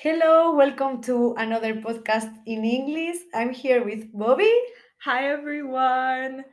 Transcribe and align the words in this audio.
Hello, 0.00 0.54
welcome 0.54 1.02
to 1.02 1.34
another 1.38 1.74
podcast 1.74 2.32
in 2.46 2.64
English. 2.64 3.16
I'm 3.34 3.52
here 3.52 3.84
with 3.84 4.14
Bobbi. 4.14 4.56
Hi 5.02 5.28
everyone. 5.28 6.44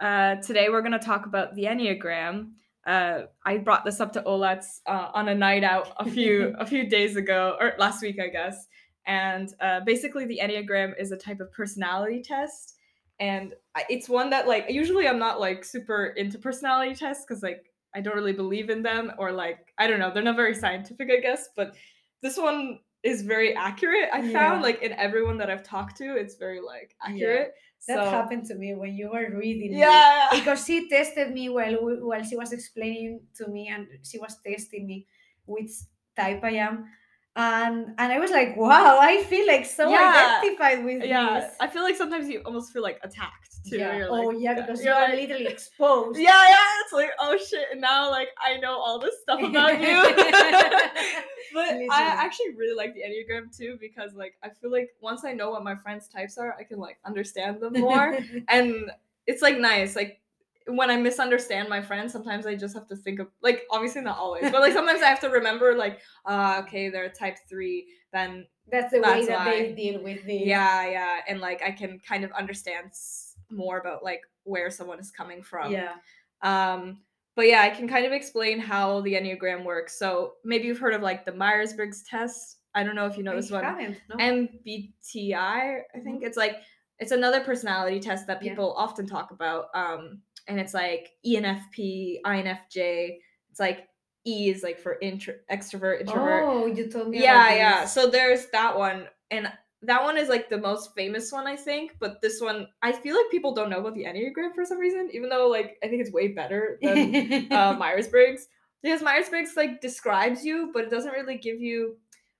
Uh, 0.00 0.36
today 0.36 0.68
we're 0.68 0.82
going 0.82 0.92
to 0.92 1.00
talk 1.00 1.26
about 1.26 1.56
the 1.56 1.64
Enneagram. 1.64 2.52
Uh, 2.86 3.22
I 3.44 3.58
brought 3.58 3.84
this 3.84 3.98
up 3.98 4.12
to 4.12 4.22
Olatz 4.22 4.82
uh, 4.86 5.08
on 5.14 5.30
a 5.30 5.34
night 5.34 5.64
out 5.64 5.90
a 5.96 6.08
few 6.08 6.54
a 6.60 6.64
few 6.64 6.88
days 6.88 7.16
ago 7.16 7.56
or 7.58 7.72
last 7.76 8.02
week, 8.02 8.20
I 8.20 8.28
guess. 8.28 8.68
And 9.04 9.52
uh, 9.60 9.80
basically, 9.80 10.24
the 10.26 10.38
Enneagram 10.40 10.92
is 10.96 11.10
a 11.10 11.16
type 11.16 11.40
of 11.40 11.50
personality 11.50 12.22
test, 12.22 12.76
and 13.18 13.52
it's 13.90 14.08
one 14.08 14.30
that 14.30 14.46
like 14.46 14.66
usually 14.68 15.08
I'm 15.08 15.18
not 15.18 15.40
like 15.40 15.64
super 15.64 16.14
into 16.16 16.38
personality 16.38 16.94
tests 16.94 17.24
because 17.26 17.42
like 17.42 17.64
I 17.96 18.00
don't 18.00 18.14
really 18.14 18.32
believe 18.32 18.70
in 18.70 18.80
them 18.80 19.10
or 19.18 19.32
like 19.32 19.74
I 19.76 19.88
don't 19.88 19.98
know 19.98 20.12
they're 20.14 20.22
not 20.22 20.36
very 20.36 20.54
scientific, 20.54 21.10
I 21.10 21.20
guess. 21.20 21.48
But 21.56 21.74
this 22.22 22.36
one 22.36 22.78
is 23.02 23.22
very 23.22 23.54
accurate. 23.56 24.08
I 24.12 24.20
Yeah. 24.20 24.32
found 24.38 24.62
like 24.62 24.80
in 24.82 24.92
everyone 24.92 25.36
that 25.38 25.50
I've 25.50 25.64
talked 25.64 25.96
to, 25.98 26.16
it's 26.16 26.36
very 26.36 26.60
like 26.60 26.94
accurate. 27.04 27.52
That 27.88 28.04
so 28.04 28.10
happened 28.10 28.44
to 28.46 28.54
me 28.54 28.74
when 28.74 28.94
you 28.94 29.10
were 29.10 29.28
reading. 29.36 29.72
me. 29.72 29.78
yeah, 29.80 30.28
Because 30.30 30.64
she 30.64 30.88
tested 30.88 31.32
me 31.32 31.48
while 31.48 31.74
while 32.08 32.22
she 32.22 32.36
was 32.36 32.52
explaining 32.52 33.20
to 33.38 33.48
me, 33.48 33.68
and 33.74 33.88
she 34.04 34.18
was 34.18 34.36
testing 34.46 34.86
me 34.86 35.06
which 35.46 35.70
type 36.14 36.44
I 36.44 36.52
am, 36.68 36.86
and 37.34 37.86
and 37.98 38.12
I 38.12 38.18
was 38.20 38.30
like, 38.30 38.56
wow, 38.56 38.98
I 39.00 39.24
feel 39.24 39.46
like 39.48 39.66
so 39.66 39.90
Yeah. 39.90 40.38
identified 40.38 40.84
with 40.84 41.02
yeah. 41.02 41.40
this. 41.40 41.56
I 41.58 41.66
feel 41.66 41.82
like 41.82 41.96
sometimes 41.96 42.28
you 42.28 42.38
almost 42.46 42.72
feel 42.72 42.82
like 42.82 43.00
attacked 43.02 43.50
too. 43.68 43.78
yeah. 43.78 43.96
You're 43.96 44.12
oh 44.12 44.30
yeah, 44.30 44.54
because 44.54 44.78
you 44.78 44.86
you're 44.86 44.94
are 44.94 45.08
like- 45.08 45.18
literally 45.22 45.46
exposed. 45.56 46.20
Yeah, 46.20 46.44
yeah. 46.56 46.82
It's 46.84 46.92
like, 46.92 47.10
oh 47.18 47.36
shit, 47.36 47.66
and 47.72 47.80
now 47.80 48.10
like 48.10 48.28
I 48.38 48.58
know 48.58 48.74
all 48.78 48.98
this 49.00 49.16
stuff 49.22 49.42
about 49.42 49.74
you. 49.82 49.98
but 51.52 51.66
Literally. 51.66 51.88
I 51.90 52.02
actually 52.02 52.54
really 52.56 52.74
like 52.74 52.94
the 52.94 53.02
Enneagram 53.02 53.56
too 53.56 53.76
because 53.80 54.14
like 54.14 54.34
I 54.42 54.48
feel 54.50 54.70
like 54.70 54.90
once 55.00 55.24
I 55.24 55.32
know 55.32 55.50
what 55.50 55.64
my 55.64 55.74
friends' 55.74 56.08
types 56.08 56.38
are, 56.38 56.56
I 56.58 56.64
can 56.64 56.78
like 56.78 56.98
understand 57.04 57.60
them 57.60 57.74
more. 57.74 58.18
and 58.48 58.90
it's 59.26 59.42
like 59.42 59.58
nice. 59.58 59.96
Like 59.96 60.20
when 60.66 60.90
I 60.90 60.96
misunderstand 60.96 61.68
my 61.68 61.82
friends, 61.82 62.12
sometimes 62.12 62.46
I 62.46 62.54
just 62.54 62.74
have 62.74 62.88
to 62.88 62.96
think 62.96 63.20
of 63.20 63.28
like 63.42 63.62
obviously 63.70 64.02
not 64.02 64.18
always, 64.18 64.50
but 64.50 64.60
like 64.60 64.72
sometimes 64.72 65.02
I 65.02 65.06
have 65.06 65.20
to 65.20 65.28
remember 65.28 65.76
like, 65.76 66.00
uh, 66.24 66.62
okay, 66.64 66.88
they're 66.88 67.08
type 67.08 67.36
three, 67.48 67.86
then 68.12 68.46
That's 68.70 68.92
the 68.92 69.00
way 69.00 69.26
that 69.26 69.46
why. 69.46 69.50
they 69.50 69.72
deal 69.72 70.02
with 70.02 70.24
this. 70.24 70.42
yeah, 70.42 70.88
yeah, 70.88 71.16
and 71.28 71.40
like 71.40 71.62
I 71.62 71.72
can 71.72 71.98
kind 72.06 72.24
of 72.24 72.32
understand 72.32 72.92
more 73.50 73.78
about 73.78 74.02
like 74.04 74.22
where 74.44 74.70
someone 74.70 74.98
is 74.98 75.10
coming 75.10 75.42
from. 75.42 75.72
Yeah. 75.72 75.94
Um, 76.42 76.98
but 77.36 77.46
yeah, 77.48 77.62
I 77.62 77.70
can 77.70 77.88
kind 77.88 78.04
of 78.06 78.12
explain 78.12 78.58
how 78.58 79.00
the 79.02 79.14
Enneagram 79.14 79.64
works. 79.64 79.98
So 79.98 80.34
maybe 80.44 80.66
you've 80.66 80.78
heard 80.78 80.94
of 80.94 81.02
like 81.02 81.24
the 81.24 81.32
Myers 81.32 81.72
Briggs 81.72 82.02
test. 82.02 82.58
I 82.74 82.82
don't 82.84 82.94
know 82.94 83.06
if 83.06 83.16
you 83.16 83.22
know 83.22 83.32
I 83.32 83.36
this 83.36 83.50
one. 83.50 83.96
no. 84.08 84.16
MBTI, 84.16 85.80
I 85.94 85.98
think 86.02 86.22
it's 86.22 86.36
like 86.36 86.56
it's 86.98 87.12
another 87.12 87.40
personality 87.40 88.00
test 88.00 88.26
that 88.26 88.38
Mm-hmm. 88.38 88.46
Yeah. 88.46 88.52
people 88.52 88.74
often 88.76 89.06
talk 89.06 89.30
about. 89.30 89.66
Um, 89.74 90.20
and 90.48 90.58
it's 90.60 90.74
like 90.74 91.10
ENFP, 91.26 92.20
INFJ. 92.24 93.16
It's 93.50 93.60
like 93.60 93.88
E 94.26 94.50
is 94.50 94.62
like 94.62 94.78
for 94.78 94.98
intro, 95.00 95.34
extrovert, 95.50 96.00
introvert. 96.00 96.44
Oh, 96.44 96.66
you 96.66 96.88
told 96.88 97.08
me. 97.08 97.22
yeah, 97.22 97.54
yeah. 97.54 97.84
So 97.86 98.08
there's 98.08 98.46
that 98.52 98.76
one, 98.76 99.06
and 99.30 99.50
that 99.84 100.02
one 100.02 100.16
is 100.16 100.28
like 100.28 100.48
the 100.48 100.58
most 100.58 100.94
famous 100.94 101.32
one, 101.32 101.46
I 101.46 101.56
think. 101.56 101.96
But 101.98 102.20
this 102.20 102.40
one, 102.40 102.68
I 102.82 102.92
feel 102.92 103.16
like 103.16 103.30
people 103.30 103.54
don't 103.54 103.70
know 103.70 103.80
about 103.80 103.94
the 103.94 104.04
Enneagram 104.04 104.54
for 104.54 104.64
some 104.64 104.78
reason, 104.78 105.10
even 105.12 105.28
though 105.28 105.48
like 105.48 105.78
I 105.82 105.88
think 105.88 106.00
it's 106.02 106.12
way 106.12 106.28
better 106.28 106.78
than 106.82 107.50
uh, 107.52 107.74
Myers 107.78 108.08
Briggs 108.08 108.48
because 108.82 109.02
Myers 109.02 109.28
Briggs 109.28 109.56
like 109.56 109.80
describes 109.80 110.44
you, 110.44 110.70
but 110.72 110.84
it 110.84 110.90
doesn't 110.90 111.12
really 111.12 111.36
give 111.36 111.60
you 111.60 111.96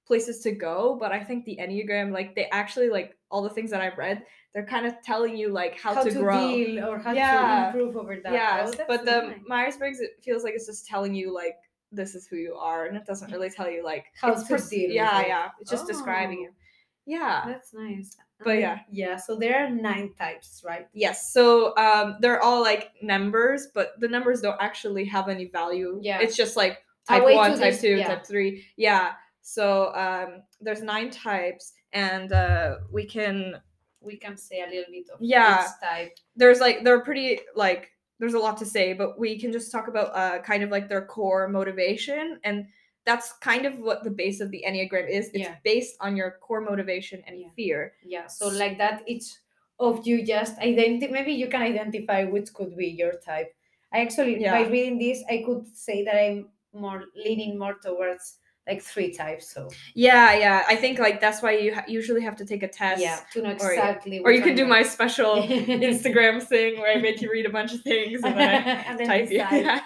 places 0.07 0.41
to 0.41 0.53
go. 0.53 0.97
But 0.99 1.13
I 1.13 1.23
think 1.23 1.45
the 1.45 1.59
Enneagram, 1.61 2.13
like 2.13 2.35
they 2.35 2.47
actually 2.51 2.89
like 2.91 3.17
all 3.31 3.43
the 3.43 3.51
things 3.51 3.71
that 3.71 3.81
I've 3.81 3.99
read, 3.99 4.23
they're 4.53 4.67
kind 4.67 4.87
of 4.87 4.95
telling 5.05 5.37
you 5.37 5.49
like 5.49 5.81
how, 5.81 5.95
how 5.95 6.03
to, 6.05 6.11
grow. 6.13 6.49
deal 6.55 6.85
or 6.85 6.99
how 6.99 7.13
Yeah. 7.13 7.71
to 7.73 7.79
improve 7.79 7.97
over 7.97 8.17
that. 8.23 8.33
Yeah, 8.33 8.71
Oh, 8.73 8.85
but 8.87 9.05
the 9.05 9.23
nice. 9.23 9.37
Myers 9.49 9.77
Briggs, 9.77 10.01
it 10.01 10.11
feels 10.23 10.45
like 10.45 10.55
it's 10.55 10.67
just 10.67 10.87
telling 10.87 11.15
you 11.15 11.33
like 11.35 11.57
this 11.91 12.15
is 12.15 12.27
who 12.27 12.37
you 12.37 12.55
are, 12.55 12.87
and 12.87 12.97
it 12.97 13.05
doesn't 13.07 13.31
really 13.33 13.51
tell 13.51 13.69
you 13.71 13.83
like 13.85 14.07
How 14.21 14.33
it's 14.33 14.45
to 14.45 14.59
deal 14.59 14.91
Yeah, 14.91 15.27
yeah, 15.27 15.49
it's 15.61 15.71
just 15.71 15.87
describing 15.87 16.39
Oh. 16.39 16.43
you. 16.43 16.51
Yeah. 17.07 17.43
That's 17.47 17.75
nice. 17.75 18.17
But 18.45 18.59
yeah. 18.59 18.81
Yeah, 18.91 19.17
so 19.17 19.37
there 19.37 19.65
are 19.65 19.71
nine 19.71 20.13
types, 20.19 20.63
right? 20.67 20.89
Yes. 20.93 21.33
So 21.33 21.77
um, 21.77 22.17
they're 22.21 22.43
all 22.43 22.61
like 22.61 22.91
numbers, 23.03 23.69
but 23.75 23.93
the 24.01 24.09
numbers 24.09 24.41
don't 24.41 24.61
actually 24.61 25.05
have 25.07 25.29
any 25.29 25.47
value. 25.47 25.99
Yeah. 26.03 26.21
It's 26.21 26.37
just 26.37 26.57
like 26.57 26.79
type 27.09 27.23
one, 27.23 27.59
type 27.59 27.73
dis- 27.73 27.81
two, 27.81 27.97
yeah. 27.97 28.09
type 28.09 28.27
three. 28.27 28.65
Yeah. 28.77 29.13
So 29.43 29.95
um, 29.95 30.43
there's 30.61 30.83
nine 30.83 31.11
types, 31.11 31.73
and 31.93 32.33
uh, 32.33 32.77
we 32.91 33.05
can. 33.05 33.61
We 34.05 34.17
can 34.17 34.37
say 34.37 34.63
a 34.63 34.67
little 34.67 34.91
bit 34.91 35.09
of 35.15 35.21
Yeah. 35.21 35.65
type. 35.81 36.19
There's 36.35 36.59
like 36.59 36.83
they're 36.83 37.03
pretty 37.03 37.39
like 37.55 37.91
there's 38.19 38.35
a 38.35 38.39
lot 38.39 38.57
to 38.59 38.67
say, 38.67 38.93
but 38.93 39.17
we 39.19 39.39
can 39.39 39.53
just 39.53 39.71
talk 39.71 39.87
about 39.87 40.11
uh, 40.17 40.41
kind 40.43 40.65
of 40.65 40.71
like 40.71 40.89
their 40.89 41.05
core 41.05 41.47
motivation, 41.47 42.41
and 42.43 42.67
that's 43.05 43.33
kind 43.41 43.67
of 43.67 43.79
what 43.81 44.05
the 44.05 44.11
base 44.11 44.41
of 44.41 44.51
the 44.51 44.65
enneagram 44.67 45.09
is. 45.09 45.29
It's 45.29 45.49
Yeah. 45.49 45.57
based 45.65 45.97
on 46.01 46.17
your 46.17 46.39
core 46.41 46.61
motivation 46.61 47.23
and 47.27 47.41
Yeah. 47.41 47.49
fear. 47.57 47.95
Yeah, 48.05 48.27
so 48.27 48.49
like 48.49 48.79
that, 48.79 49.03
each 49.07 49.35
of 49.79 50.07
you 50.07 50.23
just 50.25 50.59
identify. 50.59 51.13
Maybe 51.13 51.33
you 51.33 51.49
can 51.49 51.63
identify 51.63 52.25
which 52.25 52.53
could 52.55 52.77
be 52.77 52.87
your 52.89 53.15
type. 53.19 53.55
I 53.93 54.01
actually, 54.01 54.39
by 54.39 54.69
reading 54.69 54.99
this, 54.99 55.25
I 55.29 55.43
could 55.45 55.67
say 55.77 56.05
that 56.05 56.17
I'm 56.17 56.51
more 56.73 57.05
leaning 57.15 57.59
more 57.59 57.75
towards 57.75 58.39
like 58.69 58.81
three 58.81 59.13
types. 59.13 59.49
So 59.53 59.69
Yeah, 59.95 60.35
yeah. 60.39 60.65
I 60.69 60.77
think 60.77 60.99
like 61.01 61.21
that's 61.21 61.43
why 61.43 61.53
you 61.59 61.75
ha- 61.75 61.85
usually 61.89 62.21
have 62.23 62.37
to 62.37 62.45
take 62.45 62.63
a 62.63 62.69
test. 62.69 63.03
yeah, 63.03 63.21
to 63.33 63.43
know 63.43 63.49
or- 63.51 63.73
exactly. 63.73 64.21
Or 64.21 64.31
you 64.31 64.41
can 64.43 64.55
do 64.55 64.65
my 64.67 64.83
special 64.85 65.43
Instagram 65.43 66.41
thing 66.43 66.79
where 66.79 66.97
I 66.97 67.01
make 67.01 67.21
you 67.21 67.31
read 67.31 67.47
a 67.47 67.51
bunch 67.51 67.73
of 67.75 67.81
things 67.83 68.23
and 68.23 68.39
then 68.39 68.49
I 68.49 68.71
and 68.89 68.99
then 69.01 69.07
type. 69.07 69.29
Yeah. 69.31 69.81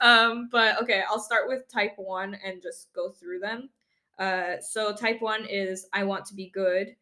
Um, 0.00 0.48
but 0.52 0.80
okay, 0.82 1.02
I'll 1.08 1.18
start 1.20 1.48
with 1.48 1.66
type 1.68 1.94
one 1.96 2.36
and 2.44 2.62
just 2.62 2.92
go 2.92 3.10
through 3.10 3.40
them. 3.40 3.70
Uh, 4.18 4.60
so 4.60 4.92
type 4.94 5.20
one 5.20 5.44
is 5.46 5.86
I 5.92 6.04
want 6.04 6.24
to 6.26 6.34
be 6.34 6.50
good. 6.50 6.94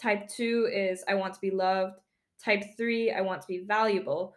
Type 0.00 0.28
two 0.28 0.68
is 0.72 1.04
I 1.08 1.14
want 1.14 1.34
to 1.34 1.40
be 1.40 1.50
loved. 1.50 2.00
Type 2.42 2.64
three, 2.76 3.12
I 3.12 3.20
want 3.20 3.42
to 3.42 3.48
be 3.48 3.58
valuable. 3.58 4.34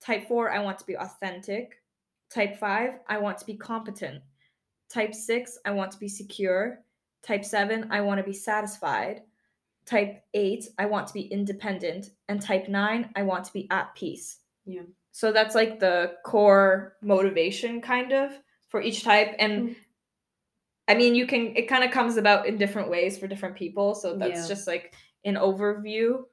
Type 0.00 0.26
four, 0.28 0.50
I 0.50 0.58
want 0.58 0.78
to 0.78 0.86
be 0.86 0.96
authentic. 0.96 1.82
Type 2.30 2.56
five, 2.58 2.94
I 3.08 3.18
want 3.18 3.38
to 3.38 3.46
be 3.46 3.54
competent. 3.56 4.22
Type 4.88 5.14
six, 5.14 5.58
I 5.64 5.70
want 5.70 5.92
to 5.92 5.98
be 5.98 6.08
secure. 6.08 6.80
Type 7.22 7.44
seven, 7.44 7.88
I 7.90 8.00
want 8.00 8.18
to 8.18 8.24
be 8.24 8.32
satisfied. 8.32 9.22
Type 9.84 10.22
eight, 10.34 10.68
I 10.78 10.86
want 10.86 11.06
to 11.08 11.14
be 11.14 11.22
independent. 11.22 12.10
And 12.28 12.40
type 12.40 12.68
nine, 12.68 13.10
I 13.16 13.22
want 13.22 13.44
to 13.44 13.52
be 13.52 13.66
at 13.70 13.94
peace. 13.94 14.38
Yeah. 14.64 14.82
So 15.12 15.32
that's 15.32 15.54
like 15.54 15.80
the 15.80 16.14
core 16.24 16.96
motivation 17.02 17.80
kind 17.80 18.12
of 18.12 18.32
for 18.68 18.80
each 18.80 19.02
type. 19.02 19.34
And 19.38 19.70
Mm. 19.70 19.76
I 20.88 20.94
mean, 20.94 21.14
you 21.14 21.26
can, 21.26 21.54
it 21.54 21.68
kind 21.68 21.84
of 21.84 21.90
comes 21.90 22.16
about 22.16 22.46
in 22.46 22.56
different 22.56 22.88
ways 22.88 23.18
for 23.18 23.26
different 23.26 23.56
people. 23.56 23.94
So 23.94 24.16
that's 24.16 24.42
Yeah. 24.42 24.48
just 24.48 24.66
like 24.66 24.94
an 25.24 25.34
overview. 25.34 26.24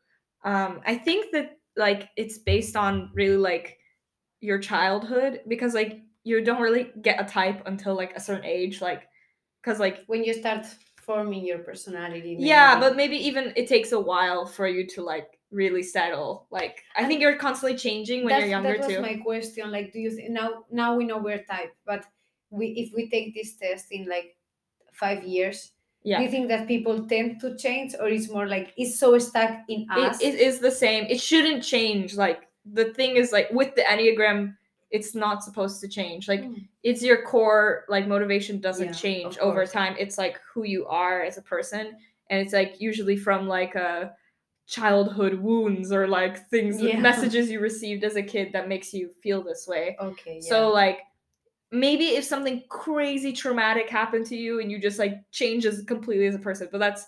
Um, 0.44 0.82
I 0.86 0.96
think 0.96 1.32
that 1.34 1.58
like 1.76 2.10
it's 2.16 2.38
based 2.38 2.78
on 2.78 3.12
really 3.14 3.36
like 3.38 3.80
your 4.40 4.60
childhood 4.60 5.42
because 5.48 5.74
like 5.74 6.02
you 6.26 6.44
don't 6.44 6.62
really 6.62 6.92
get 7.02 7.22
a 7.22 7.24
type 7.24 7.62
until 7.68 7.96
like 7.96 8.14
a 8.18 8.20
certain 8.20 8.44
age. 8.44 8.82
Like, 8.82 9.04
because 9.62 9.80
like, 9.80 10.00
When 10.08 10.24
you 10.24 10.34
start 10.34 10.66
forming 10.98 11.46
your 11.46 11.60
personality. 11.60 12.36
yeah, 12.40 12.80
but 12.80 12.96
maybe 12.98 13.16
even 13.16 13.54
it 13.56 13.68
takes 13.68 13.94
a 13.94 14.00
while 14.00 14.46
for 14.46 14.68
you 14.68 14.86
to 14.88 15.04
like 15.04 15.28
really 15.52 15.84
settle. 15.84 16.48
Like, 16.50 16.84
I 16.98 17.06
think 17.06 17.22
you're 17.22 17.38
constantly 17.38 17.78
changing 17.78 18.26
when 18.26 18.40
you're 18.40 18.50
younger 18.50 18.78
that 18.78 18.88
was 18.88 18.96
too. 18.96 19.02
my 19.02 19.16
question. 19.18 19.72
Like, 19.72 19.94
do 19.94 20.00
you 20.00 20.12
think 20.12 20.32
now? 20.32 20.66
Now 20.72 20.96
we 20.98 21.06
know 21.06 21.20
we're 21.20 21.44
type, 21.44 21.74
but 21.86 22.06
we 22.50 22.68
if 22.70 22.92
we 22.94 23.08
take 23.10 23.36
this 23.36 23.56
test 23.56 23.92
in 23.92 24.10
like 24.10 24.36
five 24.94 25.24
years, 25.24 25.74
yeah. 26.04 26.18
do 26.18 26.24
you 26.24 26.32
think 26.32 26.48
that 26.48 26.68
people 26.68 27.06
tend 27.06 27.40
to 27.42 27.56
change, 27.56 27.94
or 28.00 28.08
it's 28.08 28.32
more 28.32 28.48
like 28.48 28.74
it's 28.76 29.00
so 29.00 29.18
stuck 29.20 29.60
in 29.70 29.86
us? 29.92 30.20
it, 30.22 30.34
it 30.34 30.42
is 30.42 30.58
the 30.58 30.72
same. 30.72 31.06
It 31.06 31.22
shouldn't 31.22 31.64
change. 31.64 32.16
Like 32.16 32.48
the 32.66 32.86
thing 32.94 33.16
is 33.16 33.32
like 33.32 33.50
with 33.52 33.76
the 33.76 33.84
Enneagram, 33.84 34.56
it's 34.92 35.16
not 35.16 35.44
supposed 35.44 35.82
to 35.82 35.88
change. 35.88 36.28
Like 36.28 36.42
Mm. 36.42 36.68
it's 36.84 37.02
your 37.04 37.24
core 37.24 37.86
like 37.90 38.08
motivation 38.08 38.60
doesn't 38.60 38.88
Yeah, 38.88 38.94
change 38.94 39.38
over 39.40 39.66
time. 39.66 39.96
It's 40.00 40.18
like 40.18 40.40
who 40.54 40.64
you 40.64 40.86
are 40.88 41.22
as 41.24 41.38
a 41.38 41.42
person. 41.42 41.98
And 42.30 42.40
it's 42.42 42.54
like 42.54 42.80
usually 42.82 43.18
from 43.18 43.48
like 43.48 43.76
a 43.76 44.16
childhood 44.68 45.36
wounds 45.36 45.92
or 45.92 46.08
like 46.08 46.48
things 46.50 46.82
Yeah. 46.82 47.00
messages 47.00 47.50
you 47.52 47.60
received 47.60 48.04
as 48.04 48.16
a 48.16 48.24
kid 48.24 48.52
that 48.54 48.68
makes 48.68 48.94
you 48.94 49.12
feel 49.22 49.44
this 49.44 49.68
way. 49.68 49.96
okay. 50.02 50.36
Yeah. 50.42 50.50
So 50.50 50.70
like 50.70 51.00
maybe 51.72 52.06
if 52.16 52.24
something 52.24 52.64
crazy 52.70 53.34
traumatic 53.34 53.90
happened 53.90 54.26
to 54.28 54.36
you 54.36 54.60
and 54.60 54.72
you 54.72 54.80
just 54.80 55.00
like 55.00 55.20
changes 55.32 55.84
completely 55.84 56.28
as 56.28 56.36
a 56.36 56.40
person, 56.40 56.70
but 56.72 56.78
that's 56.80 57.06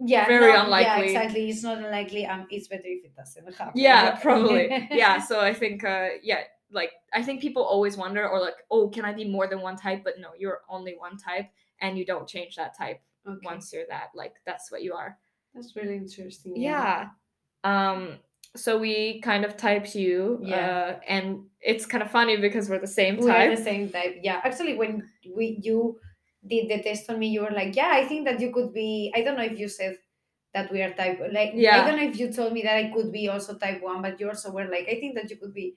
yeah, 0.00 0.26
very 0.26 0.52
no, 0.52 0.62
unlikely. 0.64 1.12
Yeah, 1.12 1.22
exactly. 1.22 1.50
It's 1.50 1.62
not 1.62 1.78
unlikely. 1.78 2.24
Um, 2.26 2.46
it's 2.50 2.68
better 2.68 2.82
if 2.84 3.04
it 3.04 3.16
doesn't 3.16 3.52
happen. 3.56 3.72
yeah 3.74 4.16
probably 4.22 4.88
yeah 4.92 5.18
so 5.28 5.40
i 5.40 5.52
think 5.52 5.82
uh 5.84 6.08
yeah 6.22 6.42
like 6.70 6.92
i 7.14 7.22
think 7.22 7.40
people 7.40 7.62
always 7.62 7.96
wonder 7.96 8.28
or 8.28 8.40
like 8.40 8.56
oh 8.70 8.88
can 8.88 9.04
i 9.04 9.12
be 9.12 9.24
more 9.24 9.46
than 9.46 9.60
one 9.60 9.76
type 9.76 10.02
but 10.04 10.18
no 10.20 10.28
you're 10.38 10.60
only 10.68 10.94
one 10.98 11.16
type 11.16 11.46
and 11.80 11.96
you 11.98 12.04
don't 12.04 12.28
change 12.28 12.56
that 12.56 12.76
type 12.76 13.00
Okay. 13.26 13.40
once 13.44 13.72
you're 13.72 13.86
that 13.88 14.08
like 14.14 14.34
that's 14.46 14.70
what 14.70 14.82
you 14.82 14.94
are 14.94 15.18
That's 15.54 15.76
really 15.76 15.96
interesting. 15.96 16.56
yeah 16.56 17.08
um 17.64 18.18
so 18.56 18.78
we 18.78 19.20
kind 19.20 19.44
of 19.44 19.56
typed 19.56 19.94
you 19.94 20.38
Yeah. 20.42 20.56
uh 20.96 21.00
and 21.06 21.44
it's 21.60 21.84
kind 21.86 22.02
of 22.02 22.10
funny 22.10 22.36
because 22.38 22.68
we're 22.70 22.78
the 22.78 22.86
same 22.86 23.16
type 23.16 23.24
We 23.24 23.30
are 23.30 23.48
type 23.48 23.58
the 23.58 23.64
same 23.64 23.90
type. 23.90 24.14
Yeah. 24.22 24.40
Actually, 24.44 24.76
when 24.76 25.08
we 25.36 25.58
you 25.62 25.98
did 26.46 26.68
the 26.70 26.82
test 26.82 27.10
on 27.10 27.18
me, 27.18 27.28
you 27.28 27.42
were 27.42 27.50
like, 27.50 27.74
"Yeah, 27.76 27.90
I 27.92 28.04
think 28.06 28.24
that 28.26 28.40
you 28.40 28.52
could 28.52 28.72
be." 28.72 29.12
I 29.14 29.22
don't 29.22 29.36
know 29.36 29.44
if 29.52 29.58
you 29.58 29.68
said 29.68 29.98
that 30.54 30.72
we 30.72 30.80
are 30.82 30.92
type. 30.94 31.18
Like, 31.32 31.50
Yeah. 31.54 31.82
I 31.82 31.84
don't 31.86 31.98
know 31.98 32.08
if 32.08 32.18
you 32.18 32.32
told 32.32 32.52
me 32.52 32.62
that 32.62 32.76
I 32.76 32.90
could 32.94 33.10
be 33.12 33.28
also 33.28 33.58
type 33.58 33.82
one, 33.82 34.00
but 34.02 34.18
you 34.20 34.28
also 34.28 34.50
were 34.52 34.68
like, 34.74 34.86
"I 34.88 34.96
think 35.00 35.14
that 35.16 35.28
you 35.30 35.36
could 35.36 35.52
be." 35.52 35.76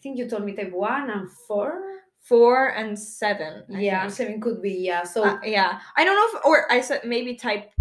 I 0.00 0.02
think 0.02 0.16
you 0.16 0.26
told 0.28 0.44
me 0.44 0.52
type 0.56 0.72
one 0.72 1.10
and 1.10 1.28
four. 1.30 1.76
four 2.20 2.68
and 2.72 2.98
seven 2.98 3.64
I 3.74 3.80
yeah, 3.80 4.00
think. 4.08 4.12
seven 4.16 4.40
could 4.40 4.62
be. 4.62 4.72
Yeah. 4.80 5.04
So 5.04 5.24
Uh, 5.24 5.38
yeah 5.44 5.80
i 5.96 6.04
don't 6.04 6.16
know 6.16 6.38
if 6.38 6.44
or 6.44 6.70
i 6.72 6.80
said 6.80 7.00
maybe 7.04 7.34
type 7.36 7.72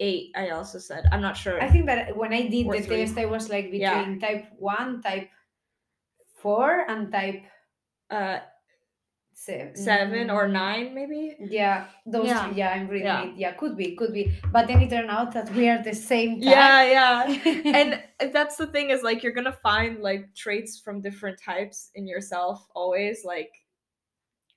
eight 0.00 0.32
i 0.36 0.50
also 0.50 0.78
said 0.80 1.04
i'm 1.12 1.20
not 1.20 1.36
sure 1.36 1.56
I 1.62 1.68
think 1.72 1.84
that 1.86 2.16
when 2.16 2.32
I 2.32 2.48
did 2.48 2.66
Or 2.66 2.76
the 2.76 2.82
three. 2.82 3.04
test, 3.04 3.16
I 3.16 3.24
was 3.28 3.48
like 3.48 3.68
Yeah. 3.72 3.96
between 4.04 4.20
type 4.20 4.44
one, 4.58 5.00
type 5.04 5.28
four, 6.36 6.84
and 6.88 7.12
type 7.12 7.44
uh 8.10 8.38
seven. 9.44 9.76
seven 9.76 10.30
or 10.30 10.46
nine 10.48 10.94
maybe 10.94 11.36
Yeah, 11.40 11.86
those 12.06 12.26
Yeah. 12.26 12.52
Yeah, 12.54 12.70
I'm 12.70 12.88
reading 12.88 13.06
Yeah. 13.06 13.24
it. 13.24 13.36
Yeah, 13.36 13.52
could 13.52 13.76
be, 13.76 13.96
could 13.96 14.12
be. 14.12 14.32
But 14.52 14.66
then 14.68 14.80
it 14.80 14.90
turned 14.90 15.10
out 15.10 15.32
that 15.32 15.52
we 15.54 15.68
are 15.68 15.82
the 15.82 15.94
same 15.94 16.40
type. 16.40 16.50
yeah 16.56 16.82
yeah 16.96 17.72
and 17.78 18.02
uh, 18.20 18.26
that's 18.32 18.56
the 18.56 18.66
thing 18.66 18.90
is 18.90 19.02
like 19.02 19.22
you're 19.22 19.32
gonna 19.32 19.58
find 19.70 20.00
like 20.00 20.34
traits 20.34 20.78
from 20.78 21.00
different 21.00 21.38
types 21.40 21.90
in 21.94 22.06
yourself 22.06 22.66
always 22.74 23.24
like 23.24 23.52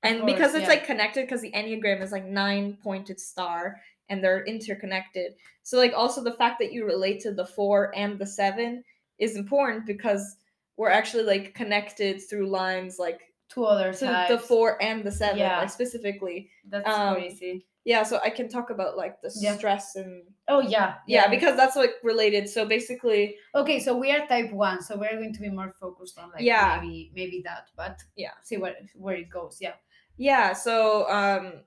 and 0.04 0.22
course, 0.22 0.32
because 0.32 0.54
it's 0.54 0.64
yeah. 0.64 0.76
like 0.76 0.86
connected 0.86 1.22
because 1.26 1.42
the 1.42 1.52
enneagram 1.52 2.02
is 2.02 2.12
like 2.12 2.26
nine 2.26 2.78
pointed 2.84 3.20
star 3.20 3.82
and 4.10 4.24
they're 4.24 4.46
interconnected 4.46 5.34
so 5.64 5.78
like 5.78 5.94
also 5.96 6.24
the 6.24 6.34
fact 6.34 6.60
that 6.60 6.72
you 6.72 6.86
relate 6.86 7.20
to 7.22 7.32
the 7.32 7.46
four 7.46 7.92
and 7.96 8.20
the 8.20 8.28
seven 8.28 8.84
is 9.18 9.36
important 9.36 9.86
because 9.86 10.38
we're 10.78 10.90
actually 10.90 11.24
like 11.24 11.54
connected 11.56 12.22
through 12.30 12.48
lines 12.48 13.00
like 13.00 13.22
two 13.50 13.66
other 13.66 13.94
to 13.94 14.06
types. 14.06 14.30
the 14.32 14.38
four 14.40 14.82
and 14.82 15.04
the 15.04 15.12
seven 15.12 15.38
Yeah. 15.40 15.60
like 15.60 15.70
specifically 15.70 16.50
That's 16.70 16.90
um, 16.90 17.16
crazy. 17.16 17.66
yeah 17.84 18.02
so 18.04 18.20
i 18.24 18.30
can 18.30 18.50
talk 18.50 18.70
about 18.72 18.98
like 18.98 19.22
the 19.22 19.32
Yeah. 19.36 19.56
stress 19.58 19.96
and 19.96 20.24
Oh 20.48 20.60
yeah, 20.60 20.96
yeah 21.08 21.28
because 21.28 21.56
that's 21.56 21.76
like 21.76 21.94
related 22.04 22.48
so 22.50 22.66
basically 22.68 23.36
okay, 23.56 23.80
so 23.80 23.98
we 23.98 24.12
are 24.12 24.28
type 24.28 24.52
one, 24.52 24.80
so 24.82 24.96
we're 24.96 25.16
going 25.16 25.34
to 25.34 25.42
be 25.42 25.50
more 25.50 25.72
focused 25.80 26.20
on 26.20 26.30
like 26.32 26.42
Yeah. 26.44 26.80
maybe 26.82 27.12
maybe 27.16 27.42
that, 27.46 27.70
but 27.76 28.00
Yeah. 28.16 28.32
see 28.44 28.58
where 28.58 28.76
where 28.96 29.16
it 29.16 29.30
goes. 29.30 29.58
Yeah. 29.60 29.74
Yeah, 30.18 30.54
so 30.54 31.10
um 31.10 31.64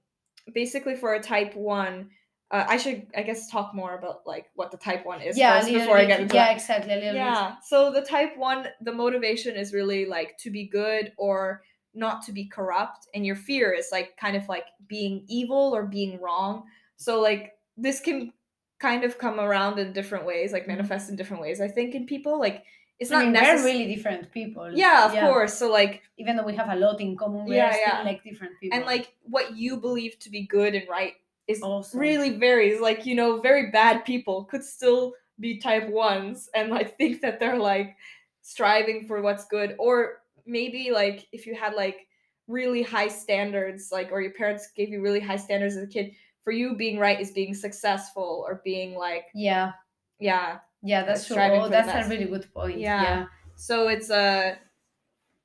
basically 0.55 0.95
for 0.97 1.15
a 1.15 1.21
type 1.21 1.55
1 1.57 2.11
uh, 2.51 2.65
I 2.67 2.77
should 2.79 3.07
I 3.15 3.23
guess 3.23 3.51
talk 3.51 3.75
more 3.75 3.95
about 3.99 4.27
like 4.27 4.47
what 4.55 4.71
the 4.71 4.79
type 4.79 5.05
1 5.05 5.21
is 5.23 5.37
yeah, 5.37 5.59
first 5.61 5.73
before 5.73 5.99
I 5.99 6.05
get 6.07 6.21
into 6.21 6.35
yeah, 6.35 6.47
that. 6.47 6.57
exactly. 6.57 6.93
A 6.95 6.97
little 6.97 7.15
Yeah. 7.15 7.57
So 7.63 7.93
the 7.93 8.01
type 8.03 8.37
1 8.39 8.67
the 8.81 8.93
motivation 8.93 9.57
is 9.57 9.75
really 9.75 10.07
like 10.07 10.39
to 10.39 10.51
be 10.51 10.67
good 10.69 11.13
or 11.19 11.63
not 11.95 12.23
to 12.23 12.33
be 12.33 12.45
corrupt 12.45 13.09
and 13.15 13.25
your 13.27 13.37
fear 13.37 13.73
is 13.73 13.89
like 13.93 14.17
kind 14.17 14.37
of 14.37 14.49
like 14.49 14.67
being 14.87 15.25
evil 15.29 15.75
or 15.75 15.85
being 15.85 16.21
wrong. 16.21 16.65
So 16.97 17.21
like 17.21 17.55
this 17.77 18.01
can 18.01 18.33
kind 18.79 19.03
of 19.05 19.19
come 19.19 19.41
around 19.41 19.79
in 19.79 19.93
different 19.93 20.25
ways, 20.25 20.53
like 20.53 20.65
Mhm. 20.65 20.69
manifest 20.69 21.11
in 21.11 21.17
different 21.17 21.43
ways 21.43 21.61
I 21.61 21.69
think 21.69 21.95
in 21.95 22.07
people 22.07 22.39
like 22.39 22.65
it's 23.01 23.11
bit. 23.11 23.17
not 23.17 23.23
I 23.23 23.25
mean, 23.25 23.33
necessary. 23.35 23.59
we're 23.63 23.79
really 23.81 23.95
different 23.95 24.31
people. 24.33 24.73
yeah, 24.73 25.07
of 25.07 25.13
course. 25.13 25.55
So 25.55 25.71
like 25.71 26.03
Even 26.19 26.37
though 26.37 26.45
we 26.45 26.55
have 26.57 26.69
a 26.69 26.77
lot 26.77 27.01
in 27.01 27.17
common, 27.17 27.45
we 27.47 27.57
Yeah, 27.57 27.75
yeah. 27.79 28.03
like 28.05 28.23
different 28.25 28.55
people. 28.61 28.77
and 28.77 28.87
like 28.87 29.15
what 29.23 29.57
you 29.57 29.77
believe 29.77 30.19
to 30.21 30.31
be 30.31 30.43
good 30.47 30.75
and 30.75 30.87
right 30.89 31.15
is 31.47 31.63
Awesome. 31.63 31.99
really 32.01 32.31
varies 32.39 32.81
like 32.81 33.07
you 33.07 33.15
know 33.15 33.41
very 33.41 33.71
bad 33.71 34.05
people 34.05 34.45
could 34.45 34.63
still 34.65 35.15
be 35.41 35.59
type 35.59 35.89
ones 35.89 36.51
and 36.55 36.69
like 36.71 36.97
think 36.99 37.21
that 37.23 37.39
they're 37.41 37.59
like 37.59 37.97
striving 38.43 39.07
for 39.07 39.21
what's 39.23 39.45
good 39.47 39.75
or 39.79 40.21
maybe 40.49 40.91
like 40.91 41.29
if 41.33 41.47
you 41.47 41.55
had 41.55 41.75
like 41.75 42.07
really 42.49 42.83
high 42.83 43.09
standards 43.09 43.91
like 43.93 44.11
or 44.11 44.21
your 44.21 44.33
parents 44.33 44.71
gave 44.75 44.89
you 44.89 45.03
really 45.03 45.21
high 45.21 45.37
standards 45.37 45.77
as 45.77 45.85
a 45.85 45.87
kid 45.87 46.13
for 46.43 46.53
you 46.53 46.75
being 46.75 46.99
right 46.99 47.21
is 47.21 47.31
being 47.31 47.55
successful 47.55 48.45
or 48.47 48.63
being 48.65 48.95
like 48.97 49.27
yeah, 49.35 49.73
yeah 50.19 50.59
yeah, 50.83 51.05
that's 51.05 51.27
true. 51.27 51.37
Oh, 51.37 51.69
that's 51.69 51.89
a 52.07 52.09
really 52.09 52.27
good 52.27 52.53
point. 52.55 52.79
Yeah. 52.79 53.03
yeah. 53.03 53.27
so 53.57 53.89
it's 53.89 54.11
uh 54.11 54.55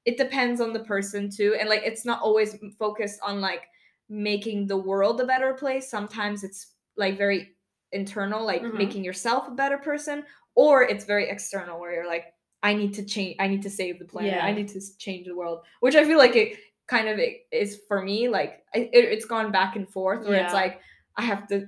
it 0.05 0.17
depends 0.17 0.61
on 0.61 0.73
the 0.73 0.83
person 0.83 1.29
too 1.29 1.55
and 1.59 1.69
like 1.69 1.81
it's 1.83 2.05
not 2.05 2.21
always 2.21 2.55
focused 2.77 3.19
on 3.23 3.41
like 3.41 3.63
making 4.09 4.67
the 4.67 4.77
world 4.77 5.19
a 5.21 5.25
better 5.25 5.53
place 5.53 5.89
sometimes 5.89 6.43
it's 6.43 6.73
like 6.97 7.17
very 7.17 7.55
internal 7.91 8.45
like 8.45 8.61
Mhm. 8.61 8.73
making 8.77 9.03
yourself 9.03 9.47
a 9.47 9.51
better 9.51 9.77
person 9.77 10.23
or 10.55 10.83
it's 10.83 11.05
very 11.05 11.29
external 11.29 11.79
where 11.79 11.93
you're 11.93 12.07
like 12.07 12.32
i 12.63 12.73
need 12.73 12.93
to 12.93 13.03
change 13.03 13.35
i 13.39 13.47
need 13.47 13.61
to 13.61 13.69
save 13.69 13.99
the 13.99 14.05
planet 14.05 14.33
i 14.45 14.51
need 14.51 14.67
to 14.69 14.79
change 14.97 15.27
the 15.27 15.35
world 15.35 15.59
which 15.81 15.95
i 15.95 16.03
feel 16.03 16.17
like 16.17 16.35
it 16.35 16.57
kind 16.87 17.07
of 17.07 17.19
is 17.51 17.81
for 17.87 18.01
me 18.01 18.27
like 18.29 18.63
it, 18.73 18.89
it's 18.93 19.25
gone 19.25 19.51
back 19.51 19.75
and 19.75 19.87
forth 19.89 20.25
where 20.25 20.39
it's 20.43 20.53
like 20.63 20.81
i 21.17 21.21
have 21.21 21.47
to 21.47 21.67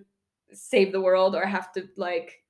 save 0.53 0.91
the 0.91 1.01
world 1.01 1.35
or 1.35 1.45
i 1.45 1.49
have 1.49 1.71
to 1.73 1.87
like 1.97 2.41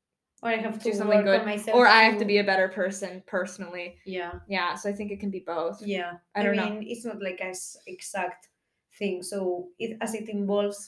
Or 0.44 0.50
I 0.50 0.58
have 0.58 0.78
to 0.80 0.84
do 0.92 0.94
something 0.94 1.24
good 1.26 1.42
or 1.74 1.88
i 1.88 2.02
have 2.04 2.18
to 2.20 2.26
be 2.26 2.38
a 2.40 2.44
better 2.44 2.68
person 2.70 3.24
personally 3.26 3.98
yeah. 4.06 4.34
yeah 4.48 4.76
so 4.76 4.90
i 4.90 4.94
think 4.94 5.12
it 5.12 5.20
can 5.20 5.32
be 5.32 5.44
both 5.56 5.82
Yeah, 5.82 6.12
I 6.36 6.44
don't 6.44 6.56
know. 6.56 6.70
mean, 6.70 6.84
it's 6.92 7.06
not 7.06 7.20
like 7.22 7.40
a 7.42 7.50
s- 7.50 7.78
exact 7.88 8.50
thing. 9.00 9.24
So 9.24 9.70
it 9.80 9.98
as 10.02 10.14
it 10.14 10.30
involves, 10.30 10.80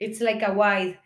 it's 0.00 0.20
like 0.20 0.42
a 0.42 0.52
wide 0.52 0.98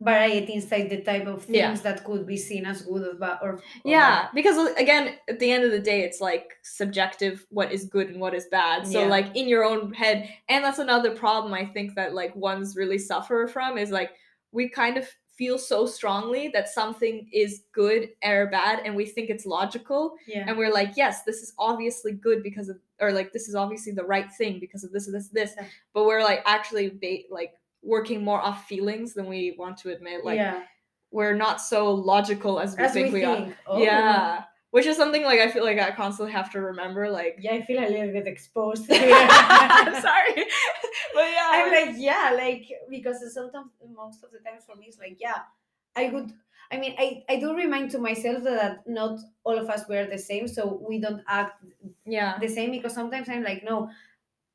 variety 0.00 0.52
inside 0.54 0.88
the 0.90 1.00
type 1.02 1.26
of 1.26 1.42
things 1.42 1.56
Yeah. 1.56 1.74
that 1.74 2.04
could 2.04 2.24
be 2.26 2.36
seen 2.36 2.64
as 2.66 2.82
good 2.82 3.02
or 3.02 3.14
bad. 3.14 3.38
Or, 3.42 3.52
or 3.54 3.62
yeah 3.84 4.28
because 4.32 4.56
uh, 4.56 4.72
again 4.78 5.14
at 5.28 5.40
the 5.40 5.50
end 5.50 5.64
of 5.64 5.72
the 5.72 5.80
day 5.80 6.02
it's 6.02 6.20
like 6.20 6.52
subjective 6.62 7.44
what 7.50 7.72
is 7.72 7.84
good 7.86 8.08
and 8.10 8.20
what 8.20 8.32
is 8.32 8.46
bad 8.46 8.86
so 8.86 9.00
Yeah. 9.02 9.08
like 9.08 9.34
in 9.34 9.48
your 9.48 9.64
own 9.64 9.92
head 9.92 10.28
and 10.48 10.62
that's 10.64 10.78
another 10.78 11.10
problem 11.16 11.52
i 11.52 11.64
think 11.66 11.96
that 11.96 12.14
like 12.14 12.34
ones 12.36 12.76
really 12.76 12.98
suffer 12.98 13.48
from 13.48 13.76
is 13.76 13.90
like 13.90 14.10
we 14.52 14.68
kind 14.68 14.96
of 14.96 15.06
feel 15.36 15.58
so 15.58 15.86
strongly 15.86 16.48
that 16.48 16.68
something 16.68 17.28
is 17.32 17.62
good 17.72 18.08
or 18.24 18.46
bad 18.50 18.80
and 18.84 18.96
we 18.96 19.06
think 19.06 19.30
it's 19.30 19.46
logical. 19.46 20.14
Yeah. 20.26 20.44
and 20.48 20.58
we're 20.58 20.72
like 20.72 20.92
yes 20.96 21.22
this 21.22 21.42
is 21.44 21.52
obviously 21.58 22.12
good 22.12 22.42
because 22.42 22.68
of 22.68 22.76
or 23.00 23.12
like 23.12 23.32
this 23.32 23.48
is 23.48 23.54
obviously 23.54 23.92
the 23.92 24.04
right 24.04 24.30
thing 24.32 24.58
because 24.58 24.82
of 24.84 24.90
this 24.92 25.06
this 25.10 25.28
this 25.28 25.52
Yeah. 25.56 25.66
but 25.94 26.06
we're 26.06 26.22
like 26.22 26.42
actually 26.46 26.88
ba- 26.90 27.28
like 27.30 27.52
working 27.82 28.24
more 28.24 28.40
off 28.40 28.66
feelings 28.66 29.14
than 29.14 29.26
we 29.26 29.54
want 29.58 29.76
to 29.78 29.90
admit 29.90 30.24
like 30.24 30.36
yeah. 30.36 30.62
we're 31.10 31.34
not 31.34 31.60
so 31.60 31.92
logical 31.92 32.58
as 32.60 32.76
we 32.76 32.84
As 32.84 32.92
think 32.92 33.12
we, 33.12 33.24
are 33.24 33.48
Oh. 33.66 33.78
yeah 33.82 34.44
which 34.70 34.84
is 34.86 34.96
something 34.96 35.22
like 35.24 35.40
i 35.40 35.48
feel 35.48 35.64
like 35.64 35.78
i 35.78 35.90
constantly 35.90 36.32
have 36.32 36.50
to 36.52 36.60
remember 36.60 37.08
like 37.10 37.36
Yeah, 37.40 37.54
I 37.54 37.62
feel 37.62 37.78
a 37.78 37.88
little 37.88 38.12
bit 38.12 38.26
exposed. 38.26 38.84
i'm 38.90 40.02
sorry 40.02 40.34
but 41.14 41.24
yeah 41.30 41.48
I'm 41.50 41.70
like, 41.72 41.94
yeah, 41.98 42.32
like 42.36 42.68
because 42.90 43.18
sometimes 43.32 43.70
most 43.94 44.22
of 44.24 44.30
the 44.30 44.38
times 44.38 44.64
for 44.66 44.76
me 44.76 44.86
it's 44.86 44.98
like, 44.98 45.16
yeah, 45.20 45.40
I 45.96 46.10
would. 46.10 46.32
I 46.70 46.76
mean, 46.76 46.94
I 46.98 47.24
I 47.28 47.40
do 47.40 47.54
remind 47.56 47.90
to 47.92 47.98
myself 47.98 48.44
that 48.44 48.86
not 48.86 49.18
all 49.44 49.58
of 49.58 49.68
us 49.70 49.88
were 49.88 50.06
the 50.06 50.18
same, 50.18 50.46
so 50.46 50.80
we 50.86 51.00
don't 51.00 51.22
act 51.26 51.64
yeah 52.04 52.38
the 52.38 52.48
same 52.48 52.70
because 52.70 52.94
sometimes 52.94 53.28
I'm 53.28 53.42
like, 53.42 53.64
no, 53.64 53.88